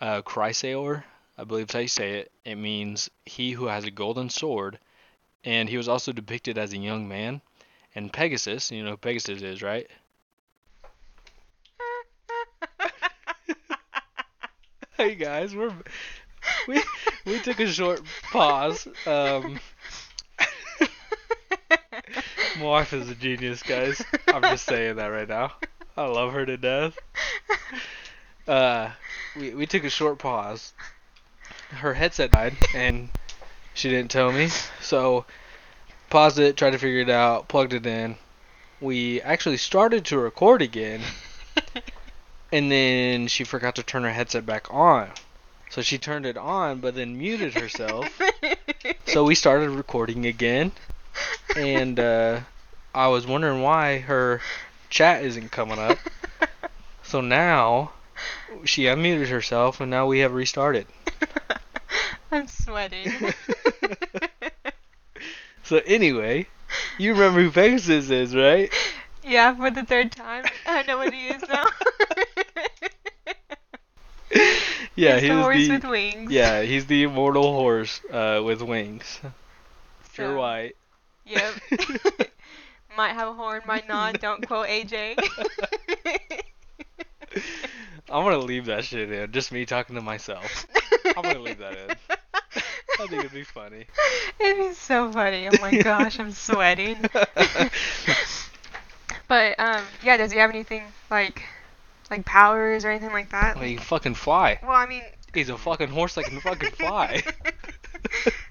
uh, 0.00 0.22
Chrysaor, 0.22 1.04
I 1.36 1.44
believe 1.44 1.70
how 1.70 1.78
you 1.78 1.88
say 1.88 2.18
it, 2.20 2.32
it 2.44 2.56
means 2.56 3.10
he 3.24 3.52
who 3.52 3.66
has 3.66 3.84
a 3.84 3.90
golden 3.90 4.28
sword, 4.28 4.78
and 5.44 5.68
he 5.68 5.76
was 5.76 5.88
also 5.88 6.12
depicted 6.12 6.58
as 6.58 6.72
a 6.72 6.78
young 6.78 7.06
man. 7.06 7.40
And 7.94 8.12
Pegasus, 8.12 8.70
you 8.70 8.82
know 8.82 8.90
who 8.92 8.96
Pegasus 8.96 9.42
is, 9.42 9.62
right? 9.62 9.88
Hey 14.96 15.14
guys, 15.14 15.54
we're 15.54 15.72
we 16.66 16.82
we 17.24 17.38
took 17.38 17.60
a 17.60 17.68
short 17.68 18.02
pause. 18.32 18.88
Um, 19.06 19.60
my 22.58 22.64
wife 22.64 22.92
is 22.92 23.08
a 23.08 23.14
genius, 23.14 23.62
guys. 23.62 24.02
I'm 24.26 24.42
just 24.42 24.64
saying 24.64 24.96
that 24.96 25.06
right 25.06 25.28
now. 25.28 25.52
I 25.98 26.06
love 26.06 26.32
her 26.32 26.46
to 26.46 26.56
death. 26.56 26.96
Uh, 28.46 28.90
we 29.36 29.50
we 29.50 29.66
took 29.66 29.84
a 29.84 29.90
short 29.90 30.18
pause. 30.18 30.72
Her 31.68 31.92
headset 31.92 32.30
died, 32.30 32.56
and 32.74 33.10
She 33.74 33.90
didn't 33.90 34.10
tell 34.10 34.32
me. 34.32 34.48
So 34.80 35.26
paused 36.08 36.38
it, 36.38 36.56
tried 36.56 36.70
to 36.70 36.78
figure 36.78 37.02
it 37.02 37.10
out, 37.10 37.46
plugged 37.48 37.74
it 37.74 37.84
in. 37.84 38.16
We 38.80 39.20
actually 39.20 39.58
started 39.58 40.06
to 40.06 40.18
record 40.18 40.62
again, 40.62 41.02
and 42.52 42.72
then 42.72 43.26
she 43.26 43.44
forgot 43.44 43.76
to 43.76 43.82
turn 43.82 44.04
her 44.04 44.12
headset 44.12 44.46
back 44.46 44.72
on. 44.72 45.10
So 45.68 45.82
she 45.82 45.98
turned 45.98 46.24
it 46.24 46.38
on, 46.38 46.80
but 46.80 46.94
then 46.94 47.18
muted 47.18 47.52
herself. 47.52 48.08
so 49.06 49.24
we 49.24 49.34
started 49.34 49.68
recording 49.68 50.24
again, 50.24 50.72
and 51.54 52.00
uh, 52.00 52.40
I 52.94 53.08
was 53.08 53.26
wondering 53.26 53.60
why 53.60 53.98
her 53.98 54.40
chat 54.88 55.24
isn't 55.24 55.50
coming 55.50 55.78
up. 55.78 55.98
So 57.02 57.20
now 57.20 57.92
she 58.64 58.84
unmuted 58.84 59.28
herself, 59.28 59.80
and 59.80 59.90
now 59.90 60.06
we 60.06 60.20
have 60.20 60.32
restarted. 60.32 60.88
I'm 62.30 62.46
sweating. 62.48 63.12
So 65.62 65.80
anyway, 65.86 66.48
you 66.96 67.12
remember 67.14 67.42
who 67.42 67.50
Pegasus 67.50 68.10
is, 68.10 68.34
right? 68.34 68.72
yeah, 69.22 69.54
for 69.54 69.70
the 69.70 69.84
third 69.84 70.12
time. 70.12 70.50
I 70.66 70.82
know 70.82 70.98
what 70.98 71.12
he 71.12 71.28
is 71.28 71.44
now. 71.48 71.64
Yeah, 74.94 75.18
It's 75.18 75.20
he 75.20 75.28
the 75.28 75.36
horse 75.36 75.68
the 75.68 75.68
with 75.68 75.84
wings. 75.84 76.34
yeah 76.34 76.62
he's 76.62 76.86
the 76.86 77.02
immortal 77.04 77.52
horse 77.54 78.00
uh, 78.10 78.40
with 78.44 78.60
wings, 78.62 79.20
pure 80.14 80.34
So, 80.34 80.36
white. 80.36 80.76
Yep. 81.24 81.58
Might 82.98 83.14
have 83.14 83.28
a 83.28 83.32
horn, 83.32 83.62
might 83.64 83.88
not. 83.88 84.20
Don't 84.26 84.46
quote 84.46 84.66
AJ. 84.68 85.16
I'm 88.10 88.24
gonna 88.24 88.38
leave 88.38 88.66
that 88.66 88.84
shit 88.84 89.10
in. 89.12 89.32
Just 89.32 89.52
me 89.52 89.64
talking 89.64 89.94
to 89.94 90.02
myself. 90.02 90.66
I'm 91.16 91.22
gonna 91.22 91.38
leave 91.38 91.58
that 91.58 91.76
in. 91.76 91.90
I 93.00 93.06
think 93.06 93.12
it'd 93.12 93.32
be 93.32 93.44
funny. 93.44 93.86
It'd 94.40 94.56
be 94.56 94.74
so 94.74 95.12
funny. 95.12 95.48
Oh 95.48 95.56
my 95.60 95.76
gosh, 95.78 96.18
I'm 96.18 96.32
sweating. 96.32 96.96
but 99.28 99.60
um, 99.60 99.84
yeah. 100.02 100.16
Does 100.16 100.32
he 100.32 100.38
have 100.38 100.50
anything 100.50 100.82
like, 101.08 101.44
like 102.10 102.24
powers 102.24 102.84
or 102.84 102.90
anything 102.90 103.12
like 103.12 103.30
that? 103.30 103.54
Well, 103.54 103.64
he 103.64 103.76
can 103.76 103.84
fucking 103.84 104.14
fly. 104.14 104.58
Well, 104.62 104.72
I 104.72 104.86
mean. 104.86 105.02
He's 105.32 105.50
a 105.50 105.58
fucking 105.58 105.90
horse 105.90 106.16
that 106.16 106.24
can 106.24 106.40
fucking 106.40 106.72
fly. 106.72 107.22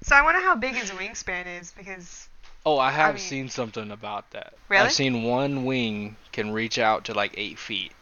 so 0.03 0.15
I 0.15 0.21
wonder 0.21 0.39
how 0.39 0.55
big 0.55 0.75
his 0.75 0.91
wingspan 0.91 1.59
is 1.59 1.73
because 1.75 2.29
Oh, 2.67 2.77
I 2.79 2.91
have 2.91 3.15
mean- 3.15 3.23
seen 3.23 3.49
something 3.49 3.91
about 3.91 4.29
that. 4.31 4.53
Really? 4.67 4.83
I've 4.83 4.91
seen 4.91 5.23
one 5.23 5.63
wing 5.63 6.17
can 6.33 6.51
reach 6.51 6.77
out 6.77 7.05
to 7.05 7.13
like 7.13 7.33
eight 7.37 7.57
feet. 7.57 7.93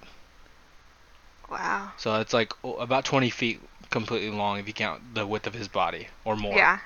wow. 1.52 1.92
So 1.98 2.20
it's 2.20 2.34
like 2.34 2.52
oh, 2.64 2.74
about 2.78 3.06
20 3.06 3.30
feet 3.30 3.62
completely 3.92 4.36
long 4.36 4.58
if 4.58 4.68
you 4.68 4.74
count 4.74 5.14
the 5.14 5.28
width 5.28 5.46
of 5.46 5.54
his 5.54 5.68
body 5.68 6.08
or 6.24 6.36
more. 6.36 6.56
Yeah. 6.56 6.80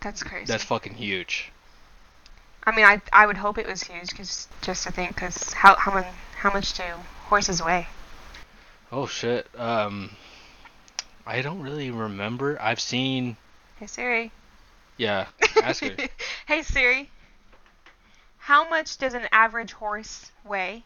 That's 0.00 0.24
crazy. 0.24 0.46
That's 0.46 0.64
fucking 0.64 0.94
huge. 0.94 1.52
I 2.64 2.74
mean, 2.74 2.84
I 2.84 3.00
I 3.12 3.26
would 3.26 3.36
hope 3.36 3.56
it 3.56 3.66
was 3.68 3.84
huge, 3.84 4.12
cause 4.16 4.48
just 4.60 4.82
to 4.84 4.92
think, 4.92 5.16
cause 5.16 5.52
how 5.52 5.76
how 5.76 5.92
much 5.92 6.06
how 6.36 6.52
much 6.52 6.72
do 6.72 6.82
horses 7.26 7.62
weigh? 7.62 7.86
Oh 8.90 9.06
shit. 9.06 9.46
Um, 9.56 10.10
I 11.24 11.42
don't 11.42 11.60
really 11.60 11.92
remember. 11.92 12.60
I've 12.60 12.80
seen. 12.80 13.36
Hey 13.78 13.86
Siri. 13.86 14.32
Yeah. 14.96 15.26
Ask 15.62 15.82
her. 15.82 15.96
hey 16.46 16.62
Siri. 16.62 17.10
How 18.38 18.68
much 18.68 18.98
does 18.98 19.14
an 19.14 19.26
average 19.32 19.72
horse 19.72 20.30
weigh? 20.44 20.84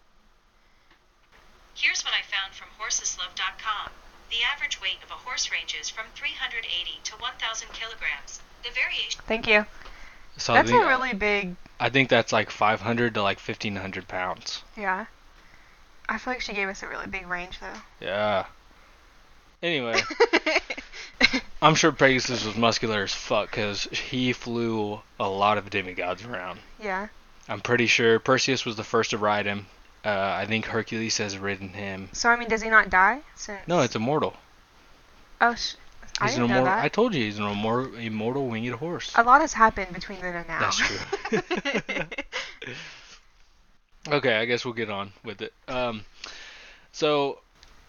Here's 1.74 2.02
what 2.04 2.14
I 2.14 2.22
found 2.22 2.54
from 2.54 2.68
horseslove.com. 2.80 3.90
The 4.30 4.36
average 4.42 4.80
weight 4.80 4.98
of 5.04 5.10
a 5.10 5.14
horse 5.14 5.50
ranges 5.50 5.88
from 5.88 6.06
380 6.14 7.00
to 7.04 7.16
1,000 7.16 7.68
kilograms. 7.72 8.40
The 8.62 8.70
variation 8.70 9.20
Thank 9.26 9.46
you. 9.46 9.66
So 10.36 10.52
That's 10.52 10.70
think, 10.70 10.84
a 10.84 10.86
really 10.86 11.14
big. 11.14 11.56
I 11.80 11.88
think 11.88 12.08
that's 12.08 12.32
like 12.32 12.50
500 12.50 13.14
to 13.14 13.22
like 13.22 13.38
1500 13.38 14.06
pounds. 14.06 14.62
Yeah. 14.76 15.06
I 16.08 16.18
feel 16.18 16.32
like 16.32 16.40
she 16.40 16.52
gave 16.52 16.68
us 16.68 16.82
a 16.82 16.88
really 16.88 17.06
big 17.06 17.26
range 17.26 17.58
though. 17.60 17.80
Yeah. 18.00 18.46
Anyway, 19.62 20.00
I'm 21.60 21.74
sure 21.74 21.90
Pegasus 21.92 22.44
was 22.44 22.56
muscular 22.56 23.02
as 23.02 23.12
fuck 23.12 23.50
because 23.50 23.84
he 23.84 24.32
flew 24.32 25.00
a 25.18 25.28
lot 25.28 25.58
of 25.58 25.70
demigods 25.70 26.24
around. 26.24 26.60
yeah. 26.82 27.08
I'm 27.50 27.60
pretty 27.62 27.86
sure 27.86 28.18
Perseus 28.18 28.66
was 28.66 28.76
the 28.76 28.84
first 28.84 29.10
to 29.10 29.18
ride 29.18 29.46
him. 29.46 29.66
Uh, 30.04 30.10
I 30.10 30.44
think 30.46 30.66
Hercules 30.66 31.16
has 31.16 31.38
ridden 31.38 31.70
him. 31.70 32.10
So 32.12 32.28
I 32.28 32.36
mean, 32.36 32.48
does 32.48 32.60
he 32.62 32.68
not 32.68 32.90
die? 32.90 33.20
Since 33.36 33.66
No, 33.66 33.80
it's 33.80 33.96
immortal. 33.96 34.34
oh, 35.40 35.54
sh- 35.54 35.74
I 36.20 36.26
He's 36.26 36.34
didn't 36.34 36.50
know 36.50 36.56
immortal. 36.56 36.64
that. 36.76 36.84
I 36.84 36.88
told 36.88 37.14
you 37.14 37.24
he's 37.24 37.38
an 37.38 37.46
immortal, 37.46 37.94
immortal 37.94 38.48
winged 38.48 38.74
horse. 38.74 39.12
A 39.16 39.22
lot 39.22 39.40
has 39.40 39.54
happened 39.54 39.92
between 39.94 40.20
then 40.20 40.34
and 40.34 40.46
now. 40.48 40.60
That's 40.60 40.76
true. 40.76 40.98
Okay, 44.10 44.36
I 44.36 44.44
guess 44.46 44.64
we'll 44.64 44.74
get 44.74 44.88
on 44.90 45.12
with 45.24 45.42
it. 45.42 45.52
Um, 45.66 46.04
so, 46.92 47.40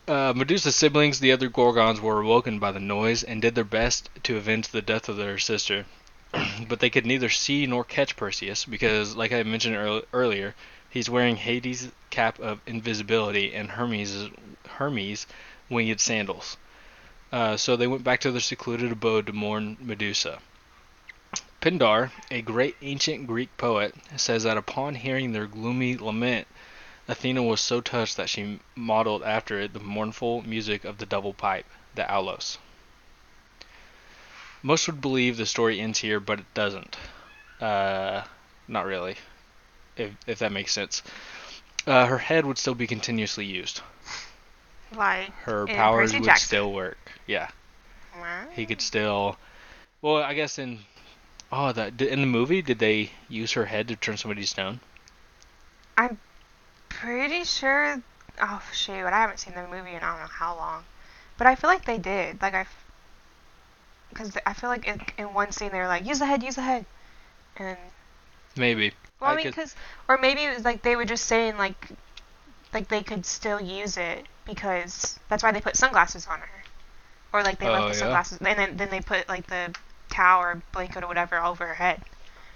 uh, 0.10 0.34
Medusa's 0.36 0.76
siblings, 0.76 1.20
the 1.20 1.32
other 1.32 1.50
Gorgons, 1.50 2.02
were 2.02 2.20
awoken 2.20 2.58
by 2.58 2.72
the 2.72 2.80
noise 2.80 3.22
and 3.24 3.42
did 3.42 3.54
their 3.54 3.64
best 3.64 4.10
to 4.24 4.38
avenge 4.38 4.70
the 4.70 4.82
death 4.82 5.08
of 5.08 5.18
their 5.18 5.38
sister. 5.38 5.86
but 6.68 6.80
they 6.80 6.90
could 6.90 7.06
neither 7.06 7.30
see 7.30 7.66
nor 7.66 7.84
catch 7.84 8.16
Perseus 8.16 8.66
because, 8.66 9.16
like 9.16 9.32
I 9.32 9.44
mentioned 9.44 9.76
earl- 9.76 10.04
earlier, 10.12 10.56
he's 10.90 11.10
wearing 11.10 11.36
Hades' 11.36 11.90
cap 12.10 12.40
of 12.40 12.60
invisibility 12.66 13.54
and 13.54 13.70
Hermes' 13.70 14.30
Hermes' 14.68 15.28
winged 15.70 16.02
sandals. 16.02 16.58
Uh, 17.32 17.58
so 17.58 17.76
they 17.76 17.88
went 17.88 18.04
back 18.04 18.20
to 18.22 18.32
their 18.32 18.42
secluded 18.42 18.92
abode 18.92 19.28
to 19.28 19.34
mourn 19.34 19.78
Medusa. 19.80 20.40
Pindar, 21.62 22.12
a 22.32 22.42
great 22.42 22.76
ancient 22.82 23.28
Greek 23.28 23.56
poet, 23.58 23.94
says 24.16 24.44
that 24.44 24.58
upon 24.58 24.96
hearing 24.96 25.34
their 25.34 25.46
gloomy 25.46 25.98
lament, 25.98 26.48
Athena 27.10 27.42
was 27.42 27.60
so 27.60 27.82
touched 27.82 28.18
that 28.18 28.30
she 28.30 28.60
modeled 28.76 29.24
after 29.24 29.60
it 29.60 29.74
the 29.74 29.80
mournful 29.80 30.44
music 30.44 30.86
of 30.86 31.00
the 31.00 31.08
double 31.08 31.34
pipe, 31.34 31.66
the 31.96 32.04
aulos. 32.04 32.60
Most 34.62 34.86
would 34.86 35.02
believe 35.02 35.36
the 35.36 35.48
story 35.48 35.80
ends 35.80 36.00
here, 36.00 36.20
but 36.20 36.40
it 36.40 36.54
doesn't. 36.54 36.98
Uh, 37.60 38.26
not 38.68 38.86
really, 38.86 39.16
if 39.98 40.12
if 40.28 40.38
that 40.38 40.52
makes 40.52 40.72
sense. 40.72 41.02
Uh, 41.88 42.06
her 42.06 42.20
head 42.20 42.46
would 42.46 42.60
still 42.60 42.76
be 42.76 42.86
continuously 42.86 43.46
used. 43.46 43.82
like 44.96 45.32
Her 45.42 45.66
powers 45.66 46.14
would 46.14 46.24
Jackson. 46.26 46.46
still 46.46 46.72
work. 46.74 47.00
Yeah, 47.26 47.50
wow. 48.16 48.46
he 48.52 48.68
could 48.68 48.82
still. 48.82 49.38
Well, 50.04 50.18
I 50.18 50.36
guess 50.36 50.60
in 50.60 50.86
oh 51.52 51.72
that 51.72 52.00
in 52.00 52.22
the 52.22 52.28
movie 52.28 52.62
did 52.62 52.78
they 52.78 53.10
use 53.28 53.54
her 53.54 53.66
head 53.66 53.88
to 53.88 53.96
turn 53.96 54.18
somebody 54.18 54.42
to 54.42 54.48
stone? 54.48 54.80
Pretty 56.90 57.46
sure. 57.46 58.02
Oh 58.42 58.62
shoot! 58.74 59.04
But 59.04 59.14
I 59.14 59.22
haven't 59.22 59.40
seen 59.40 59.56
the 59.56 59.68
movie 59.68 59.92
in 59.96 60.04
I 60.04 60.12
don't 60.12 60.20
know 60.20 60.28
how 60.28 60.56
long, 60.56 60.86
but 61.38 61.48
I 61.48 61.56
feel 61.56 61.70
like 61.70 61.86
they 61.86 61.98
did. 61.98 62.42
Like 62.42 62.54
I, 62.54 62.66
because 64.10 64.38
I 64.46 64.54
feel 64.54 64.70
like 64.70 64.88
in, 64.88 65.02
in 65.18 65.34
one 65.34 65.52
scene 65.52 65.72
they 65.72 65.80
were 65.80 65.88
like, 65.88 66.06
"Use 66.06 66.20
the 66.20 66.26
head, 66.26 66.44
use 66.44 66.56
the 66.56 66.62
head," 66.62 66.86
and 67.58 67.78
Maybe. 68.56 68.94
well, 69.20 69.32
I, 69.32 69.34
I 69.34 69.36
mean, 69.36 69.48
because 69.48 69.76
or 70.08 70.18
maybe 70.18 70.44
it 70.44 70.56
was 70.56 70.66
like 70.66 70.82
they 70.82 70.96
were 70.96 71.06
just 71.06 71.26
saying 71.26 71.58
like, 71.58 71.90
like 72.74 72.88
they 72.90 73.04
could 73.04 73.26
still 73.26 73.62
use 73.62 73.98
it 73.98 74.28
because 74.46 75.20
that's 75.30 75.44
why 75.44 75.52
they 75.52 75.62
put 75.62 75.76
sunglasses 75.78 76.28
on 76.28 76.40
her, 76.42 76.64
or 77.34 77.44
like 77.44 77.60
they 77.60 77.70
Oh, 77.70 77.72
left 77.72 77.88
the 77.88 77.94
oh, 77.94 77.98
yeah. 77.98 78.00
sunglasses 78.00 78.40
and 78.40 78.60
then 78.60 78.78
then 78.78 78.90
they 78.90 79.02
put 79.02 79.28
like 79.30 79.48
the 79.48 79.74
towel 80.10 80.42
or 80.44 80.62
blanket 80.74 81.04
or 81.04 81.08
whatever 81.08 81.40
over 81.40 81.68
her 81.68 81.76
head. 81.76 82.02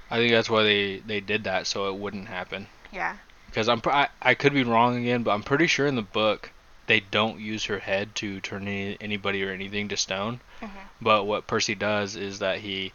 I 0.09 0.15
think 0.17 0.31
that's 0.31 0.49
why 0.49 0.63
they 0.63 0.99
they 0.99 1.19
did 1.19 1.43
that 1.43 1.67
so 1.67 1.89
it 1.89 1.97
wouldn't 1.99 2.29
happen. 2.29 2.67
Yeah. 2.91 3.17
Because 3.53 3.69
I'm 3.69 3.81
I, 3.85 4.07
I 4.19 4.33
could 4.33 4.51
be 4.53 4.63
wrong 4.63 4.97
again, 4.97 5.21
but 5.21 5.29
I'm 5.31 5.43
pretty 5.43 5.67
sure 5.67 5.85
in 5.85 5.95
the 5.95 6.01
book 6.01 6.49
they 6.87 6.99
don't 6.99 7.39
use 7.39 7.65
her 7.65 7.77
head 7.77 8.15
to 8.15 8.39
turn 8.41 8.63
any, 8.67 8.97
anybody 8.99 9.43
or 9.43 9.51
anything 9.51 9.89
to 9.89 9.97
stone. 9.97 10.39
Mhm. 10.59 10.69
But 10.99 11.25
what 11.25 11.45
Percy 11.45 11.75
does 11.75 12.15
is 12.15 12.39
that 12.39 12.57
he 12.59 12.91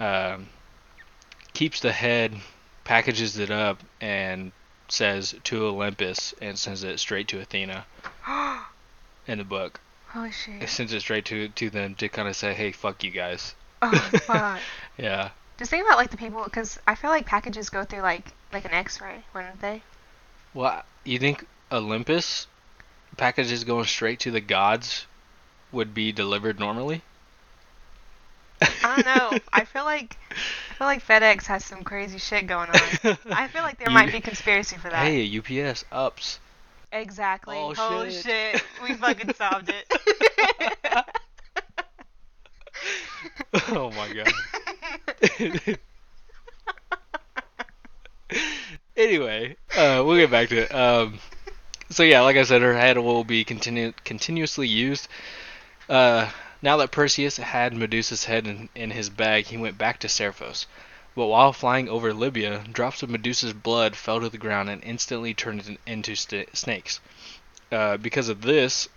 um, 0.00 0.48
keeps 1.52 1.80
the 1.80 1.92
head, 1.92 2.34
packages 2.84 3.38
it 3.38 3.50
up, 3.50 3.80
and 4.00 4.52
says 4.88 5.34
to 5.44 5.66
Olympus 5.66 6.32
and 6.40 6.58
sends 6.58 6.82
it 6.82 6.98
straight 6.98 7.28
to 7.28 7.40
Athena 7.40 7.84
in 9.26 9.38
the 9.38 9.44
book. 9.44 9.80
Holy 10.08 10.28
It 10.30 10.32
shit. 10.32 10.68
sends 10.70 10.92
it 10.94 11.00
straight 11.00 11.24
to 11.26 11.48
to 11.48 11.68
them 11.70 11.94
to 11.96 12.08
kind 12.08 12.26
of 12.28 12.36
say, 12.36 12.54
"Hey, 12.54 12.72
fuck 12.72 13.04
you 13.04 13.10
guys." 13.10 13.54
Oh 13.82 13.90
fuck. 14.24 14.60
Yeah. 14.96 15.30
Just 15.58 15.70
think 15.70 15.84
about 15.86 15.98
like 15.98 16.10
the 16.10 16.16
people, 16.16 16.42
because 16.44 16.78
I 16.86 16.94
feel 16.94 17.10
like 17.10 17.26
packages 17.26 17.68
go 17.68 17.84
through 17.84 18.00
like 18.02 18.32
like 18.54 18.64
an 18.64 18.72
X-ray, 18.72 19.24
wouldn't 19.34 19.60
they? 19.60 19.82
Well, 20.54 20.84
you 21.04 21.18
think 21.18 21.46
Olympus 21.70 22.46
packages 23.16 23.64
going 23.64 23.84
straight 23.84 24.20
to 24.20 24.30
the 24.30 24.40
gods 24.40 25.06
would 25.72 25.92
be 25.92 26.12
delivered 26.12 26.58
normally? 26.60 27.02
I 28.62 28.94
don't 28.96 29.04
know. 29.04 29.38
I 29.52 29.64
feel 29.64 29.84
like 29.84 30.16
I 30.30 30.74
feel 30.74 30.86
like 30.86 31.04
FedEx 31.04 31.46
has 31.46 31.64
some 31.64 31.82
crazy 31.82 32.18
shit 32.18 32.46
going 32.46 32.70
on. 32.70 33.18
I 33.30 33.48
feel 33.48 33.62
like 33.62 33.78
there 33.78 33.90
might 33.92 34.12
be 34.12 34.20
conspiracy 34.20 34.76
for 34.76 34.88
that. 34.88 35.04
Hey, 35.04 35.38
UPS 35.38 35.84
ups. 35.90 36.38
Exactly. 36.92 37.56
Oh, 37.58 37.74
Holy 37.74 38.10
shit. 38.12 38.22
shit. 38.24 38.64
We 38.82 38.94
fucking 38.94 39.34
solved 39.34 39.68
it. 39.68 39.92
oh 43.70 43.90
my 43.90 44.12
god. 44.12 45.78
anyway, 48.96 49.56
uh, 49.76 50.02
we'll 50.04 50.16
get 50.16 50.30
back 50.30 50.48
to 50.48 50.62
it. 50.62 50.74
Um, 50.74 51.18
so 51.90 52.02
yeah, 52.02 52.22
like 52.22 52.36
I 52.36 52.42
said, 52.44 52.62
her 52.62 52.76
head 52.76 52.98
will 52.98 53.24
be 53.24 53.44
continu- 53.44 53.94
continuously 54.04 54.68
used. 54.68 55.08
Uh, 55.88 56.30
now 56.62 56.78
that 56.78 56.90
Perseus 56.90 57.36
had 57.36 57.74
Medusa's 57.74 58.24
head 58.24 58.46
in, 58.46 58.68
in 58.74 58.90
his 58.90 59.10
bag, 59.10 59.46
he 59.46 59.56
went 59.56 59.76
back 59.76 60.00
to 60.00 60.08
Seriphos. 60.08 60.66
But 61.14 61.26
while 61.26 61.52
flying 61.52 61.88
over 61.88 62.12
Libya, 62.12 62.64
drops 62.72 63.02
of 63.02 63.10
Medusa's 63.10 63.52
blood 63.52 63.94
fell 63.94 64.20
to 64.20 64.28
the 64.28 64.38
ground 64.38 64.68
and 64.68 64.82
instantly 64.82 65.34
turned 65.34 65.66
in- 65.66 65.78
into 65.86 66.16
st- 66.16 66.56
snakes. 66.56 67.00
Uh, 67.70 67.96
because 67.98 68.28
of 68.28 68.42
this, 68.42 68.88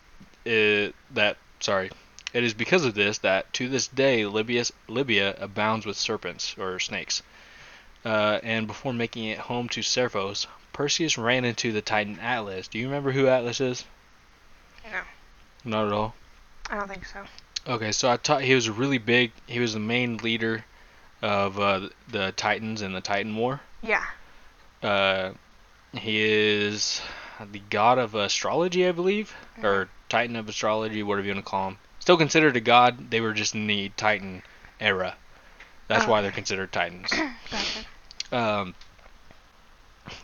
it, 0.45 0.95
that 1.11 1.37
sorry, 1.59 1.91
it 2.33 2.43
is 2.43 2.53
because 2.53 2.85
of 2.85 2.95
this 2.95 3.19
that 3.19 3.51
to 3.53 3.69
this 3.69 3.87
day 3.87 4.25
Libya's, 4.25 4.71
Libya 4.87 5.35
abounds 5.39 5.85
with 5.85 5.97
serpents 5.97 6.55
or 6.57 6.79
snakes. 6.79 7.21
Uh, 8.07 8.39
and 8.41 8.67
before 8.67 8.93
making 8.93 9.25
it 9.25 9.37
home 9.37 9.67
to 9.67 9.81
Seriphos, 9.81 10.47
Perseus 10.71 11.17
ran 11.17 11.43
into 11.43 11.73
the 11.73 11.81
Titan 11.81 12.19
Atlas. 12.19 12.67
Do 12.69 12.79
you 12.79 12.85
remember 12.87 13.11
who 13.11 13.27
Atlas 13.27 13.59
is? 13.59 13.83
No. 14.89 15.01
Not 15.65 15.87
at 15.87 15.91
all. 15.93 16.15
I 16.69 16.77
don't 16.77 16.87
think 16.87 17.05
so. 17.05 17.25
Okay, 17.67 17.91
so 17.91 18.09
I 18.09 18.15
taught 18.15 18.43
he 18.43 18.55
was 18.55 18.69
really 18.69 18.97
big. 18.97 19.33
He 19.45 19.59
was 19.59 19.73
the 19.73 19.79
main 19.81 20.17
leader 20.17 20.63
of 21.21 21.59
uh, 21.59 21.89
the 22.07 22.31
Titans 22.31 22.81
in 22.81 22.93
the 22.93 23.01
Titan 23.01 23.35
War. 23.35 23.59
Yeah. 23.81 24.05
Uh, 24.81 25.31
he 25.91 26.21
is 26.23 27.01
the 27.51 27.61
god 27.69 27.97
of 27.97 28.15
astrology, 28.15 28.87
I 28.87 28.93
believe, 28.93 29.35
or 29.61 29.89
Titan 30.07 30.37
of 30.37 30.47
astrology, 30.47 31.03
whatever 31.03 31.27
you 31.27 31.33
want 31.33 31.45
to 31.45 31.49
call 31.49 31.67
him. 31.69 31.77
Still 31.99 32.17
considered 32.17 32.55
a 32.55 32.61
god. 32.61 33.09
They 33.11 33.19
were 33.19 33.33
just 33.33 33.53
in 33.53 33.67
the 33.67 33.89
Titan 33.97 34.43
era. 34.79 35.15
That's 35.89 36.05
Oh. 36.05 36.09
why 36.11 36.21
they're 36.21 36.31
considered 36.31 36.71
Titans. 36.71 37.09
Gotcha. 37.51 37.85
Um, 38.31 38.75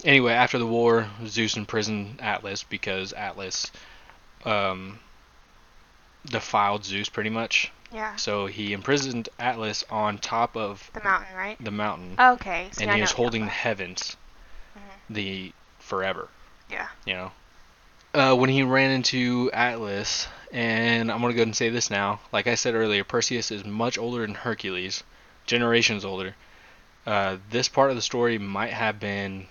anyway, 0.04 0.34
after 0.34 0.58
the 0.58 0.66
war, 0.66 1.10
Zeus 1.26 1.56
imprisoned 1.58 2.20
Atlas 2.22 2.64
because 2.64 3.14
Atlas 3.14 3.72
um, 4.46 5.00
defiled 6.26 6.86
Zeus 6.86 7.10
pretty 7.10 7.30
much. 7.30 7.72
Yeah. 7.92 8.16
So 8.16 8.48
he 8.48 8.74
imprisoned 8.74 9.30
Atlas 9.40 9.84
on 9.90 10.18
top 10.18 10.58
of 10.58 10.90
The 10.94 11.04
mountain, 11.04 11.36
right? 11.36 11.58
the 11.64 11.72
mountain, 11.72 12.16
Okay. 12.20 12.70
See, 12.72 12.84
and 12.84 12.92
I 12.92 12.96
he 12.96 13.02
was 13.02 13.12
holding 13.12 13.46
the 13.46 13.52
heavens, 13.52 14.18
Mhm. 14.76 14.80
the 15.16 15.52
forever. 15.80 16.28
Yeah. 16.70 16.88
You 17.06 17.14
know. 17.14 17.32
Uh, 18.16 18.36
when 18.36 18.50
he 18.50 18.62
ran 18.64 18.92
into 18.92 19.50
Atlas, 19.54 20.28
and 20.52 21.12
I'm 21.12 21.22
gonna 21.22 21.34
go 21.34 21.38
ahead 21.38 21.48
and 21.48 21.56
say 21.56 21.70
this 21.70 21.90
now. 21.90 22.20
Like 22.32 22.48
I 22.48 22.56
said 22.56 22.74
earlier, 22.76 23.04
Perseus 23.04 23.52
is 23.52 23.64
much 23.66 23.98
older 23.98 24.22
than 24.22 24.36
Hercules, 24.36 25.04
generations 25.46 26.06
older. 26.06 26.36
Uh, 27.06 27.38
this 27.50 27.68
part 27.70 27.90
of 27.90 27.96
the 27.96 28.02
story 28.02 28.38
might 28.38 28.72
have 28.72 29.00
been 29.00 29.48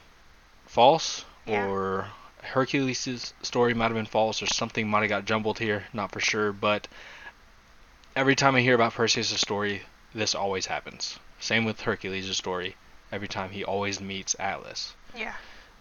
false, 0.66 1.24
Yeah. 1.46 1.66
or 1.66 2.06
Hercules' 2.42 3.34
story 3.42 3.74
might 3.74 3.86
have 3.86 3.94
been 3.94 4.06
false, 4.06 4.42
or 4.42 4.46
something 4.46 4.88
might 4.88 5.00
have 5.00 5.08
got 5.10 5.24
jumbled 5.24 5.58
here. 5.58 5.84
Not 5.92 6.12
for 6.12 6.20
sure, 6.20 6.52
but 6.52 6.88
every 8.16 8.34
time 8.34 8.54
I 8.56 8.60
hear 8.62 8.74
about 8.74 8.94
Perseus' 8.94 9.38
story, 9.40 9.82
this 10.14 10.34
always 10.34 10.66
happens. 10.66 11.18
Same 11.40 11.64
with 11.64 11.80
Hercules' 11.82 12.36
story. 12.36 12.76
Every 13.10 13.28
time 13.28 13.50
he 13.50 13.62
always 13.64 14.00
meets 14.00 14.34
Atlas. 14.38 14.94
Yeah. 15.14 15.34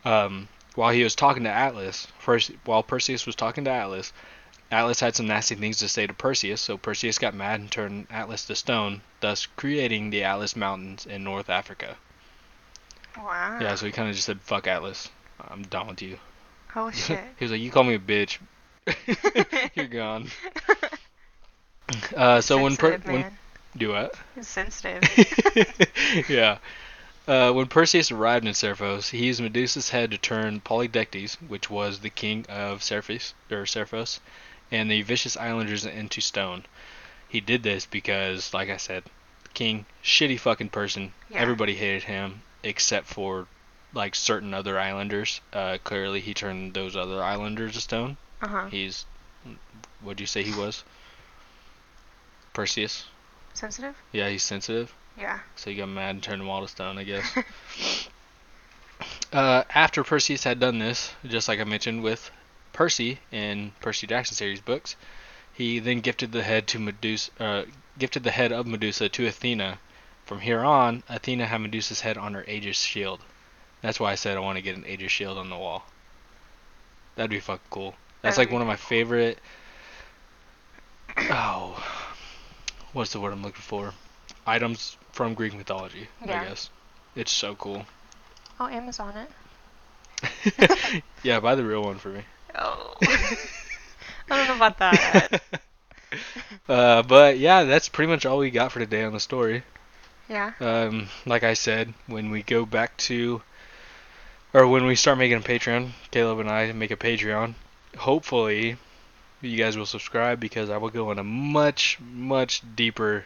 Um, 0.04 0.50
while 0.76 0.92
he 0.92 1.04
was 1.04 1.16
talking 1.16 1.44
to 1.46 1.50
Atlas, 1.50 2.08
first 2.20 2.52
while 2.66 2.84
Perseus 2.84 3.26
was 3.26 3.36
talking 3.36 3.64
to 3.66 3.72
Atlas, 3.72 4.12
Atlas 4.72 5.02
had 5.02 5.16
some 5.16 5.28
nasty 5.28 5.56
things 5.56 5.78
to 5.80 5.90
say 5.90 6.08
to 6.08 6.14
Perseus, 6.14 6.62
so 6.62 6.78
Perseus 6.78 7.18
got 7.18 7.34
mad 7.34 7.60
and 7.60 7.70
turned 7.70 8.08
Atlas 8.10 8.46
to 8.46 8.56
stone, 8.56 9.02
thus 9.20 9.46
creating 9.46 10.10
the 10.10 10.24
Atlas 10.24 10.56
Mountains 10.56 11.06
in 11.06 11.26
North 11.26 11.50
Africa. 11.50 11.98
Wow. 13.18 13.60
Yeah, 13.60 13.76
so 13.76 13.86
he 13.86 13.92
kind 13.92 14.08
of 14.08 14.16
just 14.16 14.26
said, 14.26 14.40
"Fuck 14.42 14.68
Atlas, 14.68 15.10
I'm 15.50 15.64
done 15.64 15.88
with 15.88 16.02
you." 16.02 16.18
Oh 16.74 16.90
shit. 16.92 17.20
he 17.38 17.44
was 17.44 17.52
like, 17.52 17.60
"You 17.60 17.70
call 17.70 17.84
me 17.84 17.96
a 17.96 18.00
bitch, 18.00 18.40
you're 19.76 19.88
gone." 19.88 20.30
Uh, 22.16 22.40
so 22.40 22.64
when 22.64 22.78
per- 22.78 22.98
when 23.00 23.26
do 23.76 23.90
what? 23.90 24.16
He's 24.36 24.48
sensitive. 24.48 25.04
yeah. 26.30 26.60
Uh, 27.28 27.52
when 27.52 27.68
Perseus 27.68 28.12
arrived 28.12 28.46
in 28.48 28.54
Seriphos, 28.54 29.10
he 29.10 29.26
used 29.26 29.42
Medusa's 29.42 29.90
head 29.90 30.12
to 30.12 30.18
turn 30.18 30.62
Polydectes, 30.62 31.36
which 31.48 31.70
was 31.70 32.00
the 32.00 32.10
king 32.10 32.46
of 32.50 32.80
Seriphos, 32.80 33.34
or 33.52 33.66
Seriphos, 33.66 34.20
and 34.72 34.90
the 34.90 35.02
vicious 35.02 35.36
islanders 35.38 35.86
into 35.86 36.22
stone. 36.22 36.66
He 37.28 37.40
did 37.40 37.64
this 37.64 37.86
because, 37.86 38.54
like 38.54 38.70
I 38.70 38.78
said, 38.78 39.04
king, 39.54 39.86
shitty 40.04 40.40
fucking 40.40 40.70
person. 40.70 41.14
Yeah. 41.30 41.40
Everybody 41.40 41.76
hated 41.76 42.04
him 42.04 42.42
except 42.64 43.08
for 43.08 43.48
like 43.94 44.16
certain 44.16 44.54
other 44.54 44.80
islanders. 44.80 45.42
Uh, 45.52 45.78
clearly, 45.84 46.22
he 46.22 46.34
turned 46.34 46.74
those 46.74 46.96
other 46.96 47.22
islanders 47.24 47.74
to 47.74 47.82
stone. 47.82 48.18
Uh 48.42 48.48
huh. 48.48 48.70
He's, 48.70 49.06
what'd 50.02 50.20
you 50.20 50.28
say 50.28 50.44
he 50.44 50.58
was? 50.58 50.84
Perseus. 52.54 53.06
Sensitive? 53.54 53.96
Yeah, 54.12 54.30
he's 54.30 54.44
sensitive. 54.44 54.94
Yeah. 55.18 55.40
So 55.56 55.70
he 55.70 55.76
got 55.76 55.90
mad 55.90 56.12
and 56.12 56.24
turned 56.24 56.42
them 56.42 56.50
all 56.50 56.62
to 56.62 56.68
stone, 56.68 56.98
I 56.98 57.04
guess. 57.04 57.38
uh, 59.34 59.64
after 59.74 60.04
Perseus 60.04 60.44
had 60.44 60.60
done 60.60 60.80
this, 60.80 61.14
just 61.26 61.48
like 61.48 61.60
I 61.60 61.66
mentioned 61.66 62.04
with 62.04 62.32
Percy 62.74 63.20
in 63.32 63.72
Percy 63.82 64.08
Jackson 64.08 64.36
series 64.36 64.62
books, 64.62 64.96
he 65.54 65.80
then 65.80 66.00
gifted 66.00 66.32
the 66.32 66.44
head 66.44 66.68
to 66.68 66.80
Medusa, 66.80 67.32
uh, 67.40 67.64
gifted 67.98 68.24
the 68.24 68.32
head 68.32 68.52
of 68.52 68.66
Medusa 68.66 69.10
to 69.10 69.28
Athena. 69.28 69.80
From 70.26 70.40
here 70.40 70.62
on, 70.62 71.04
Athena 71.10 71.46
had 71.46 71.62
Medusa's 71.62 72.02
head 72.02 72.18
on 72.18 72.34
her 72.34 72.46
Aegis 72.48 72.82
shield. 72.82 73.20
That's 73.82 74.00
why 74.00 74.12
I 74.12 74.16
said 74.16 74.38
I 74.38 74.40
want 74.40 74.58
to 74.58 74.62
get 74.62 74.78
an 74.78 74.86
Aegis 74.86 75.12
shield 75.12 75.38
on 75.38 75.50
the 75.50 75.58
wall. 75.58 75.86
That'd 77.16 77.32
be 77.32 77.40
fucking 77.40 77.68
cool. 77.70 77.96
That's 78.22 78.38
like 78.38 78.52
one 78.52 78.62
of 78.62 78.68
my 78.68 78.76
favorite. 78.76 79.40
Oh, 81.18 81.84
what's 82.94 83.12
the 83.12 83.20
word 83.20 83.34
I'm 83.34 83.42
looking 83.42 83.62
for? 83.62 83.94
Items 84.46 84.98
from 85.12 85.34
Greek 85.34 85.54
mythology. 85.54 86.08
Yeah. 86.26 86.42
I 86.42 86.46
guess 86.46 86.70
it's 87.16 87.32
so 87.32 87.56
cool. 87.56 87.86
Oh, 88.60 88.68
Amazon 88.68 89.16
it. 89.18 91.04
yeah, 91.24 91.40
buy 91.40 91.56
the 91.56 91.66
real 91.66 91.84
one 91.84 91.98
for 91.98 92.10
me. 92.10 92.24
Oh. 92.56 92.96
I 93.02 94.38
don't 94.38 94.48
know 94.48 94.56
about 94.56 94.80
that. 94.80 95.42
uh, 96.70 97.04
but 97.04 97.38
yeah, 97.38 97.64
that's 97.64 97.90
pretty 97.90 98.12
much 98.12 98.26
all 98.26 98.38
we 98.38 98.52
got 98.52 98.72
for 98.72 98.80
today 98.80 99.04
on 99.04 99.14
the 99.14 99.20
story. 99.20 99.64
Yeah. 100.30 100.54
Um, 100.60 101.10
like 101.26 101.44
I 101.44 101.54
said, 101.54 101.94
when 102.08 102.32
we 102.32 102.42
go 102.42 102.66
back 102.66 102.96
to, 102.98 103.42
or 104.54 104.68
when 104.68 104.86
we 104.86 104.96
start 104.96 105.18
making 105.18 105.38
a 105.38 105.42
Patreon, 105.42 105.92
Caleb 106.12 106.40
and 106.40 106.50
I 106.50 106.72
make 106.72 106.92
a 106.92 106.96
Patreon. 106.96 107.56
Hopefully, 107.98 108.78
you 109.42 109.58
guys 109.58 109.76
will 109.76 109.86
subscribe 109.86 110.40
because 110.40 110.70
I 110.70 110.78
will 110.78 110.90
go 110.90 111.12
in 111.12 111.20
a 111.20 111.24
much, 111.24 112.00
much 112.00 112.62
deeper 112.76 113.26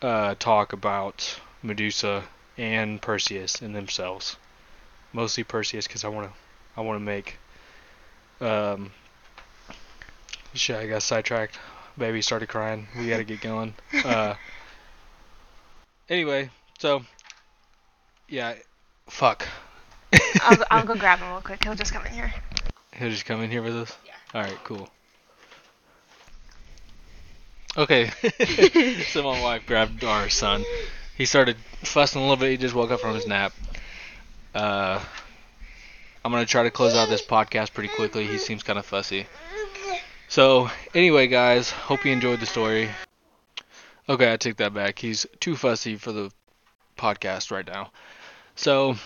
uh, 0.00 0.34
talk 0.38 0.72
about 0.72 1.38
Medusa 1.62 2.24
and 2.58 3.00
Perseus 3.00 3.62
and 3.62 3.74
themselves. 3.74 4.36
Mostly 5.12 5.44
Perseus 5.44 5.86
because 5.86 6.04
I 6.04 6.08
want 6.08 6.28
to, 6.28 6.34
I 6.76 6.80
want 6.80 6.96
to 6.96 7.04
make. 7.04 7.38
Um, 8.42 8.90
shit, 10.54 10.76
I 10.76 10.86
got 10.88 11.02
sidetracked. 11.02 11.58
Baby 11.96 12.22
started 12.22 12.48
crying. 12.48 12.88
We 12.98 13.08
got 13.08 13.18
to 13.18 13.24
get 13.24 13.40
going. 13.40 13.74
Uh, 14.04 14.34
anyway, 16.08 16.50
so 16.78 17.02
yeah, 18.28 18.54
fuck. 19.08 19.46
I'll, 20.40 20.56
go- 20.56 20.64
I'll 20.70 20.84
go 20.84 20.94
grab 20.98 21.20
him 21.20 21.30
real 21.30 21.40
quick. 21.40 21.62
He'll 21.62 21.76
just 21.76 21.92
come 21.92 22.04
in 22.06 22.12
here. 22.12 22.34
He'll 22.94 23.10
just 23.10 23.26
come 23.26 23.42
in 23.42 23.50
here 23.50 23.62
with 23.62 23.76
us. 23.76 23.96
Yeah. 24.04 24.12
All 24.34 24.42
right, 24.42 24.58
cool. 24.64 24.88
Okay. 27.76 28.10
so 29.12 29.22
my 29.22 29.40
wife 29.40 29.66
grabbed 29.66 30.02
our 30.02 30.28
son. 30.28 30.64
He 31.16 31.26
started 31.26 31.56
fussing 31.82 32.20
a 32.20 32.24
little 32.24 32.36
bit. 32.36 32.50
He 32.50 32.56
just 32.56 32.74
woke 32.74 32.90
up 32.90 33.00
from 33.00 33.14
his 33.14 33.26
nap. 33.26 33.52
Uh, 34.54 35.00
I'm 36.24 36.30
gonna 36.30 36.46
try 36.46 36.62
to 36.62 36.70
close 36.70 36.94
out 36.94 37.08
this 37.08 37.22
podcast 37.22 37.72
pretty 37.72 37.88
quickly. 37.94 38.26
He 38.26 38.38
seems 38.38 38.62
kind 38.62 38.78
of 38.78 38.86
fussy. 38.86 39.26
So 40.28 40.70
anyway, 40.94 41.26
guys, 41.26 41.70
hope 41.70 42.04
you 42.04 42.12
enjoyed 42.12 42.40
the 42.40 42.46
story. 42.46 42.88
Okay, 44.08 44.32
I 44.32 44.36
take 44.36 44.56
that 44.56 44.72
back. 44.72 44.98
He's 44.98 45.26
too 45.40 45.56
fussy 45.56 45.96
for 45.96 46.12
the 46.12 46.30
podcast 46.96 47.50
right 47.50 47.66
now. 47.66 47.90
So 48.54 48.96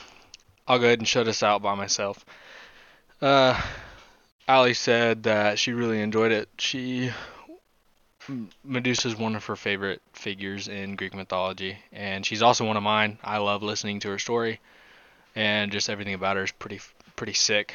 I'll 0.68 0.78
go 0.78 0.86
ahead 0.86 0.98
and 0.98 1.08
shut 1.08 1.28
us 1.28 1.42
out 1.42 1.62
by 1.62 1.74
myself. 1.74 2.24
Uh, 3.20 3.60
Allie 4.46 4.74
said 4.74 5.24
that 5.24 5.58
she 5.58 5.72
really 5.72 6.00
enjoyed 6.00 6.32
it. 6.32 6.48
She 6.58 7.10
Medusa 8.64 9.08
is 9.08 9.16
one 9.16 9.36
of 9.36 9.44
her 9.46 9.56
favorite 9.56 10.02
figures 10.12 10.68
in 10.68 10.96
Greek 10.96 11.14
mythology, 11.14 11.78
and 11.92 12.26
she's 12.26 12.42
also 12.42 12.66
one 12.66 12.76
of 12.76 12.82
mine. 12.82 13.18
I 13.22 13.38
love 13.38 13.62
listening 13.62 14.00
to 14.00 14.08
her 14.10 14.18
story, 14.18 14.60
and 15.34 15.70
just 15.70 15.88
everything 15.88 16.14
about 16.14 16.36
her 16.36 16.44
is 16.44 16.52
pretty 16.52 16.80
pretty 17.16 17.32
sick. 17.32 17.74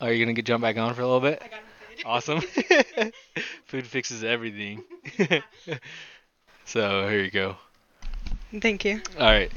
Are 0.00 0.12
you 0.12 0.24
gonna 0.24 0.34
get 0.34 0.44
jump 0.44 0.62
back 0.62 0.76
on 0.76 0.94
for 0.94 1.02
a 1.02 1.06
little 1.06 1.20
bit? 1.20 1.40
I 1.42 1.48
got 1.48 1.58
him 1.58 1.64
awesome. 2.04 2.40
Food 3.66 3.86
fixes 3.86 4.24
everything. 4.24 4.82
so 6.64 7.08
here 7.08 7.20
you 7.20 7.30
go. 7.30 7.56
Thank 8.60 8.84
you. 8.84 9.00
All 9.18 9.26
right. 9.26 9.50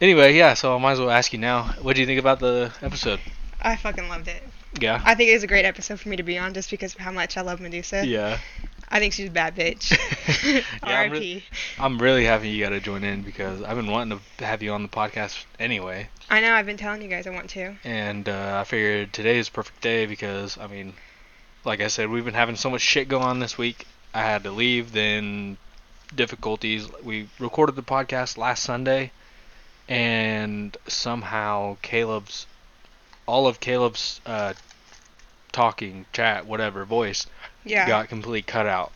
Anyway, 0.00 0.34
yeah. 0.34 0.54
So 0.54 0.74
I 0.74 0.78
might 0.78 0.92
as 0.92 1.00
well 1.00 1.10
ask 1.10 1.32
you 1.32 1.38
now. 1.38 1.74
What 1.82 1.96
do 1.96 2.00
you 2.00 2.06
think 2.06 2.20
about 2.20 2.40
the 2.40 2.72
episode? 2.82 3.20
I 3.60 3.76
fucking 3.76 4.08
loved 4.08 4.28
it. 4.28 4.42
Yeah. 4.80 5.00
I 5.04 5.14
think 5.14 5.30
it 5.30 5.34
was 5.34 5.42
a 5.42 5.48
great 5.48 5.64
episode 5.64 6.00
for 6.00 6.08
me 6.08 6.16
to 6.16 6.22
be 6.22 6.38
on 6.38 6.52
just 6.52 6.70
because 6.70 6.94
of 6.94 7.00
how 7.00 7.12
much 7.12 7.36
I 7.36 7.40
love 7.40 7.60
Medusa. 7.60 8.06
Yeah. 8.06 8.38
I 8.88 8.98
think 8.98 9.12
she's 9.12 9.28
a 9.28 9.32
bad 9.32 9.56
bitch. 9.56 9.92
Yeah, 10.86 11.00
I'm 11.00 11.10
R.I.P. 11.12 11.44
I'm 11.78 11.98
really 11.98 12.24
happy 12.24 12.48
you 12.48 12.62
got 12.62 12.70
to 12.70 12.80
join 12.80 13.04
in 13.04 13.22
because 13.22 13.62
I've 13.62 13.76
been 13.76 13.90
wanting 13.90 14.20
to 14.38 14.44
have 14.44 14.62
you 14.62 14.72
on 14.72 14.82
the 14.82 14.88
podcast 14.88 15.44
anyway. 15.58 16.08
I 16.28 16.40
know. 16.40 16.52
I've 16.54 16.66
been 16.66 16.76
telling 16.76 17.02
you 17.02 17.08
guys 17.08 17.26
I 17.26 17.30
want 17.30 17.50
to. 17.50 17.74
And 17.84 18.28
uh, 18.28 18.58
I 18.60 18.64
figured 18.64 19.12
today 19.12 19.38
is 19.38 19.48
a 19.48 19.52
perfect 19.52 19.80
day 19.80 20.06
because, 20.06 20.58
I 20.58 20.66
mean, 20.66 20.94
like 21.64 21.80
I 21.80 21.88
said, 21.88 22.10
we've 22.10 22.24
been 22.24 22.34
having 22.34 22.56
so 22.56 22.70
much 22.70 22.82
shit 22.82 23.08
go 23.08 23.20
on 23.20 23.38
this 23.38 23.56
week. 23.56 23.86
I 24.12 24.22
had 24.22 24.44
to 24.44 24.50
leave, 24.50 24.92
then 24.92 25.56
difficulties. 26.14 26.88
We 27.02 27.28
recorded 27.38 27.76
the 27.76 27.82
podcast 27.82 28.36
last 28.36 28.62
Sunday, 28.62 29.10
and 29.88 30.76
somehow 30.86 31.78
Caleb's, 31.82 32.46
all 33.26 33.46
of 33.46 33.60
Caleb's 33.60 34.20
uh, 34.26 34.52
talking, 35.52 36.06
chat, 36.12 36.46
whatever, 36.46 36.84
voice 36.84 37.26
Yeah. 37.64 37.86
got 37.88 38.08
completely 38.08 38.42
cut 38.42 38.66
out. 38.66 38.92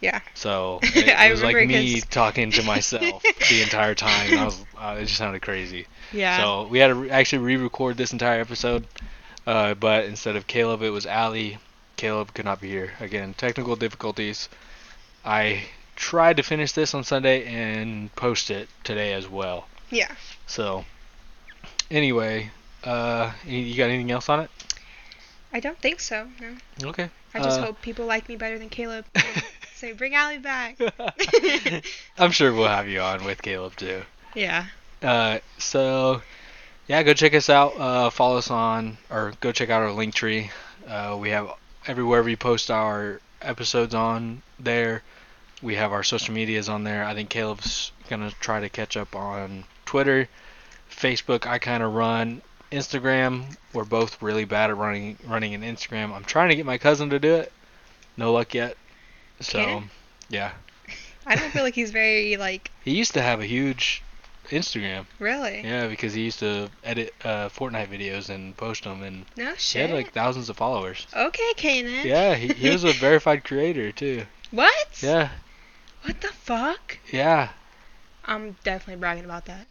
Yeah. 0.00 0.20
So 0.34 0.78
it 0.82 1.08
I 1.16 1.30
was 1.30 1.42
like 1.42 1.56
me 1.56 1.66
me 1.66 1.94
'cause- 1.94 2.04
talking 2.10 2.50
to 2.52 2.62
myself 2.62 3.22
the 3.50 3.62
entire 3.62 3.94
time. 3.94 4.38
I 4.38 4.44
was, 4.44 4.64
uh, 4.76 4.96
it 5.00 5.06
just 5.06 5.16
sounded 5.16 5.42
crazy. 5.42 5.86
Yeah. 6.12 6.38
So 6.38 6.66
we 6.68 6.78
had 6.78 6.88
to 6.88 6.94
re- 6.94 7.10
actually 7.10 7.38
re-record 7.44 7.96
this 7.96 8.12
entire 8.12 8.40
episode, 8.40 8.86
uh, 9.46 9.74
but 9.74 10.04
instead 10.04 10.36
of 10.36 10.46
Caleb, 10.46 10.82
it 10.82 10.90
was 10.90 11.04
Allie. 11.06 11.58
Caleb 11.96 12.32
could 12.32 12.44
not 12.44 12.60
be 12.60 12.68
here 12.68 12.92
again. 13.00 13.34
Technical 13.34 13.74
difficulties. 13.74 14.48
I 15.24 15.64
tried 15.96 16.36
to 16.36 16.44
finish 16.44 16.70
this 16.70 16.94
on 16.94 17.02
Sunday 17.02 17.44
and 17.46 18.14
post 18.14 18.52
it 18.52 18.68
today 18.84 19.12
as 19.14 19.26
well. 19.28 19.66
Yeah. 19.90 20.12
So 20.46 20.84
anyway, 21.90 22.50
uh, 22.84 23.32
you 23.44 23.74
got 23.76 23.84
anything 23.90 24.10
else 24.12 24.28
on 24.28 24.40
it? 24.40 24.50
I 25.52 25.58
don't 25.60 25.78
think 25.80 25.98
so. 25.98 26.28
No. 26.40 26.88
Okay. 26.90 27.10
I 27.34 27.40
just 27.40 27.60
Uh, 27.60 27.66
hope 27.66 27.82
people 27.82 28.06
like 28.06 28.28
me 28.28 28.36
better 28.36 28.58
than 28.58 28.68
Caleb. 28.68 29.04
Say, 29.74 29.92
bring 29.92 30.14
Allie 30.14 30.38
back. 30.38 30.78
I'm 32.18 32.30
sure 32.32 32.52
we'll 32.52 32.68
have 32.68 32.88
you 32.88 33.00
on 33.00 33.24
with 33.24 33.42
Caleb 33.42 33.76
too. 33.76 34.02
yeah. 34.34 34.66
Uh, 35.02 35.38
so 35.58 36.22
yeah, 36.88 37.02
go 37.02 37.12
check 37.14 37.34
us 37.34 37.48
out. 37.48 37.78
Uh, 37.78 38.10
follow 38.10 38.38
us 38.38 38.50
on, 38.50 38.96
or 39.10 39.32
go 39.40 39.52
check 39.52 39.70
out 39.70 39.82
our 39.82 39.90
Linktree. 39.90 40.50
Uh, 40.88 41.16
we 41.20 41.30
have 41.30 41.52
everywhere 41.86 42.22
we 42.22 42.34
post 42.34 42.70
our 42.70 43.20
episodes 43.42 43.94
on 43.94 44.42
there. 44.58 45.02
We 45.62 45.76
have 45.76 45.92
our 45.92 46.02
social 46.02 46.34
medias 46.34 46.68
on 46.68 46.82
there. 46.84 47.04
I 47.04 47.14
think 47.14 47.28
Caleb's 47.30 47.92
gonna 48.08 48.32
try 48.40 48.60
to 48.60 48.68
catch 48.68 48.96
up 48.96 49.14
on 49.14 49.64
Twitter, 49.86 50.28
Facebook. 50.90 51.46
I 51.46 51.58
kind 51.58 51.82
of 51.82 51.94
run 51.94 52.42
Instagram. 52.70 53.56
We're 53.72 53.84
both 53.84 54.20
really 54.22 54.44
bad 54.44 54.70
at 54.70 54.76
running 54.76 55.16
running 55.26 55.54
an 55.54 55.62
Instagram. 55.62 56.12
I'm 56.12 56.24
trying 56.24 56.50
to 56.50 56.56
get 56.56 56.66
my 56.66 56.78
cousin 56.78 57.10
to 57.10 57.18
do 57.18 57.34
it. 57.34 57.52
No 58.16 58.32
luck 58.32 58.54
yet. 58.54 58.76
So 59.40 59.58
Cannon? 59.58 59.90
yeah, 60.28 60.50
I 61.26 61.36
don't 61.36 61.50
feel 61.52 61.62
like 61.62 61.74
he's 61.74 61.90
very 61.92 62.36
like 62.36 62.70
he 62.84 62.92
used 62.96 63.14
to 63.14 63.22
have 63.22 63.40
a 63.40 63.46
huge 63.46 64.02
Instagram. 64.50 65.04
really. 65.18 65.60
Yeah, 65.62 65.86
because 65.88 66.14
he 66.14 66.22
used 66.22 66.38
to 66.40 66.70
edit 66.82 67.14
uh, 67.24 67.48
Fortnite 67.50 67.88
videos 67.88 68.28
and 68.30 68.56
post 68.56 68.84
them, 68.84 69.02
and 69.02 69.24
No 69.36 69.54
he 69.54 69.78
had 69.78 69.90
like 69.90 70.12
thousands 70.12 70.48
of 70.48 70.56
followers. 70.56 71.06
okay, 71.14 71.52
Kanan. 71.56 72.04
Yeah, 72.04 72.34
he, 72.34 72.48
he 72.48 72.70
was 72.70 72.84
a 72.84 72.92
verified 72.94 73.44
creator 73.44 73.92
too. 73.92 74.24
What? 74.50 75.02
Yeah, 75.02 75.28
What 76.02 76.20
the 76.22 76.28
fuck? 76.28 76.98
yeah. 77.12 77.50
I'm 78.28 78.56
definitely 78.62 79.00
bragging 79.00 79.24
about 79.24 79.46
that. 79.46 79.66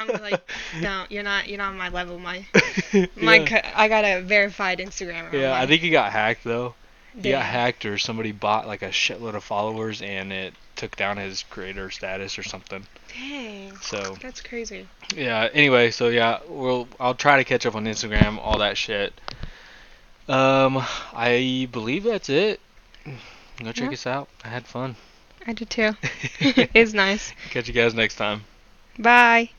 I'm 0.00 0.08
like, 0.22 0.50
no, 0.80 1.04
you're 1.10 1.22
not. 1.22 1.48
You're 1.48 1.58
not 1.58 1.70
on 1.72 1.78
my 1.78 1.90
level. 1.90 2.18
My 2.18 2.44
my. 3.16 3.36
yeah. 3.36 3.44
co- 3.46 3.68
I 3.76 3.88
got 3.88 4.04
a 4.04 4.22
verified 4.22 4.78
Instagram. 4.78 5.32
Yeah, 5.32 5.52
I 5.54 5.66
think 5.66 5.82
he 5.82 5.90
got 5.90 6.10
hacked 6.10 6.42
though. 6.44 6.74
He 7.20 7.30
got 7.30 7.44
hacked, 7.44 7.84
or 7.84 7.98
somebody 7.98 8.32
bought 8.32 8.66
like 8.66 8.82
a 8.82 8.88
shitload 8.90 9.34
of 9.34 9.42
followers, 9.44 10.02
and 10.02 10.32
it 10.32 10.54
took 10.76 10.94
down 10.96 11.16
his 11.16 11.42
creator 11.44 11.90
status 11.90 12.38
or 12.38 12.42
something. 12.44 12.86
Dang. 13.12 13.76
So 13.78 14.16
That's 14.22 14.40
crazy. 14.40 14.86
yeah. 15.16 15.48
Anyway, 15.52 15.90
so 15.90 16.08
yeah, 16.08 16.38
we'll 16.48 16.86
I'll 17.00 17.14
try 17.14 17.36
to 17.38 17.44
catch 17.44 17.66
up 17.66 17.74
on 17.74 17.84
Instagram, 17.86 18.38
all 18.40 18.58
that 18.58 18.76
shit. 18.76 19.12
Um, 20.28 20.82
I 21.12 21.68
believe 21.72 22.04
that's 22.04 22.28
it. 22.28 22.60
Go 23.62 23.72
check 23.72 23.86
Yeah. 23.86 23.92
us 23.94 24.06
out. 24.06 24.28
I 24.44 24.48
had 24.48 24.66
fun. 24.66 24.94
I 25.48 25.54
did 25.54 25.70
too. 25.70 25.96
it's 26.74 26.92
nice. 26.92 27.32
Catch 27.48 27.68
you 27.68 27.74
guys 27.74 27.94
next 27.94 28.16
time. 28.16 28.42
Bye. 28.98 29.50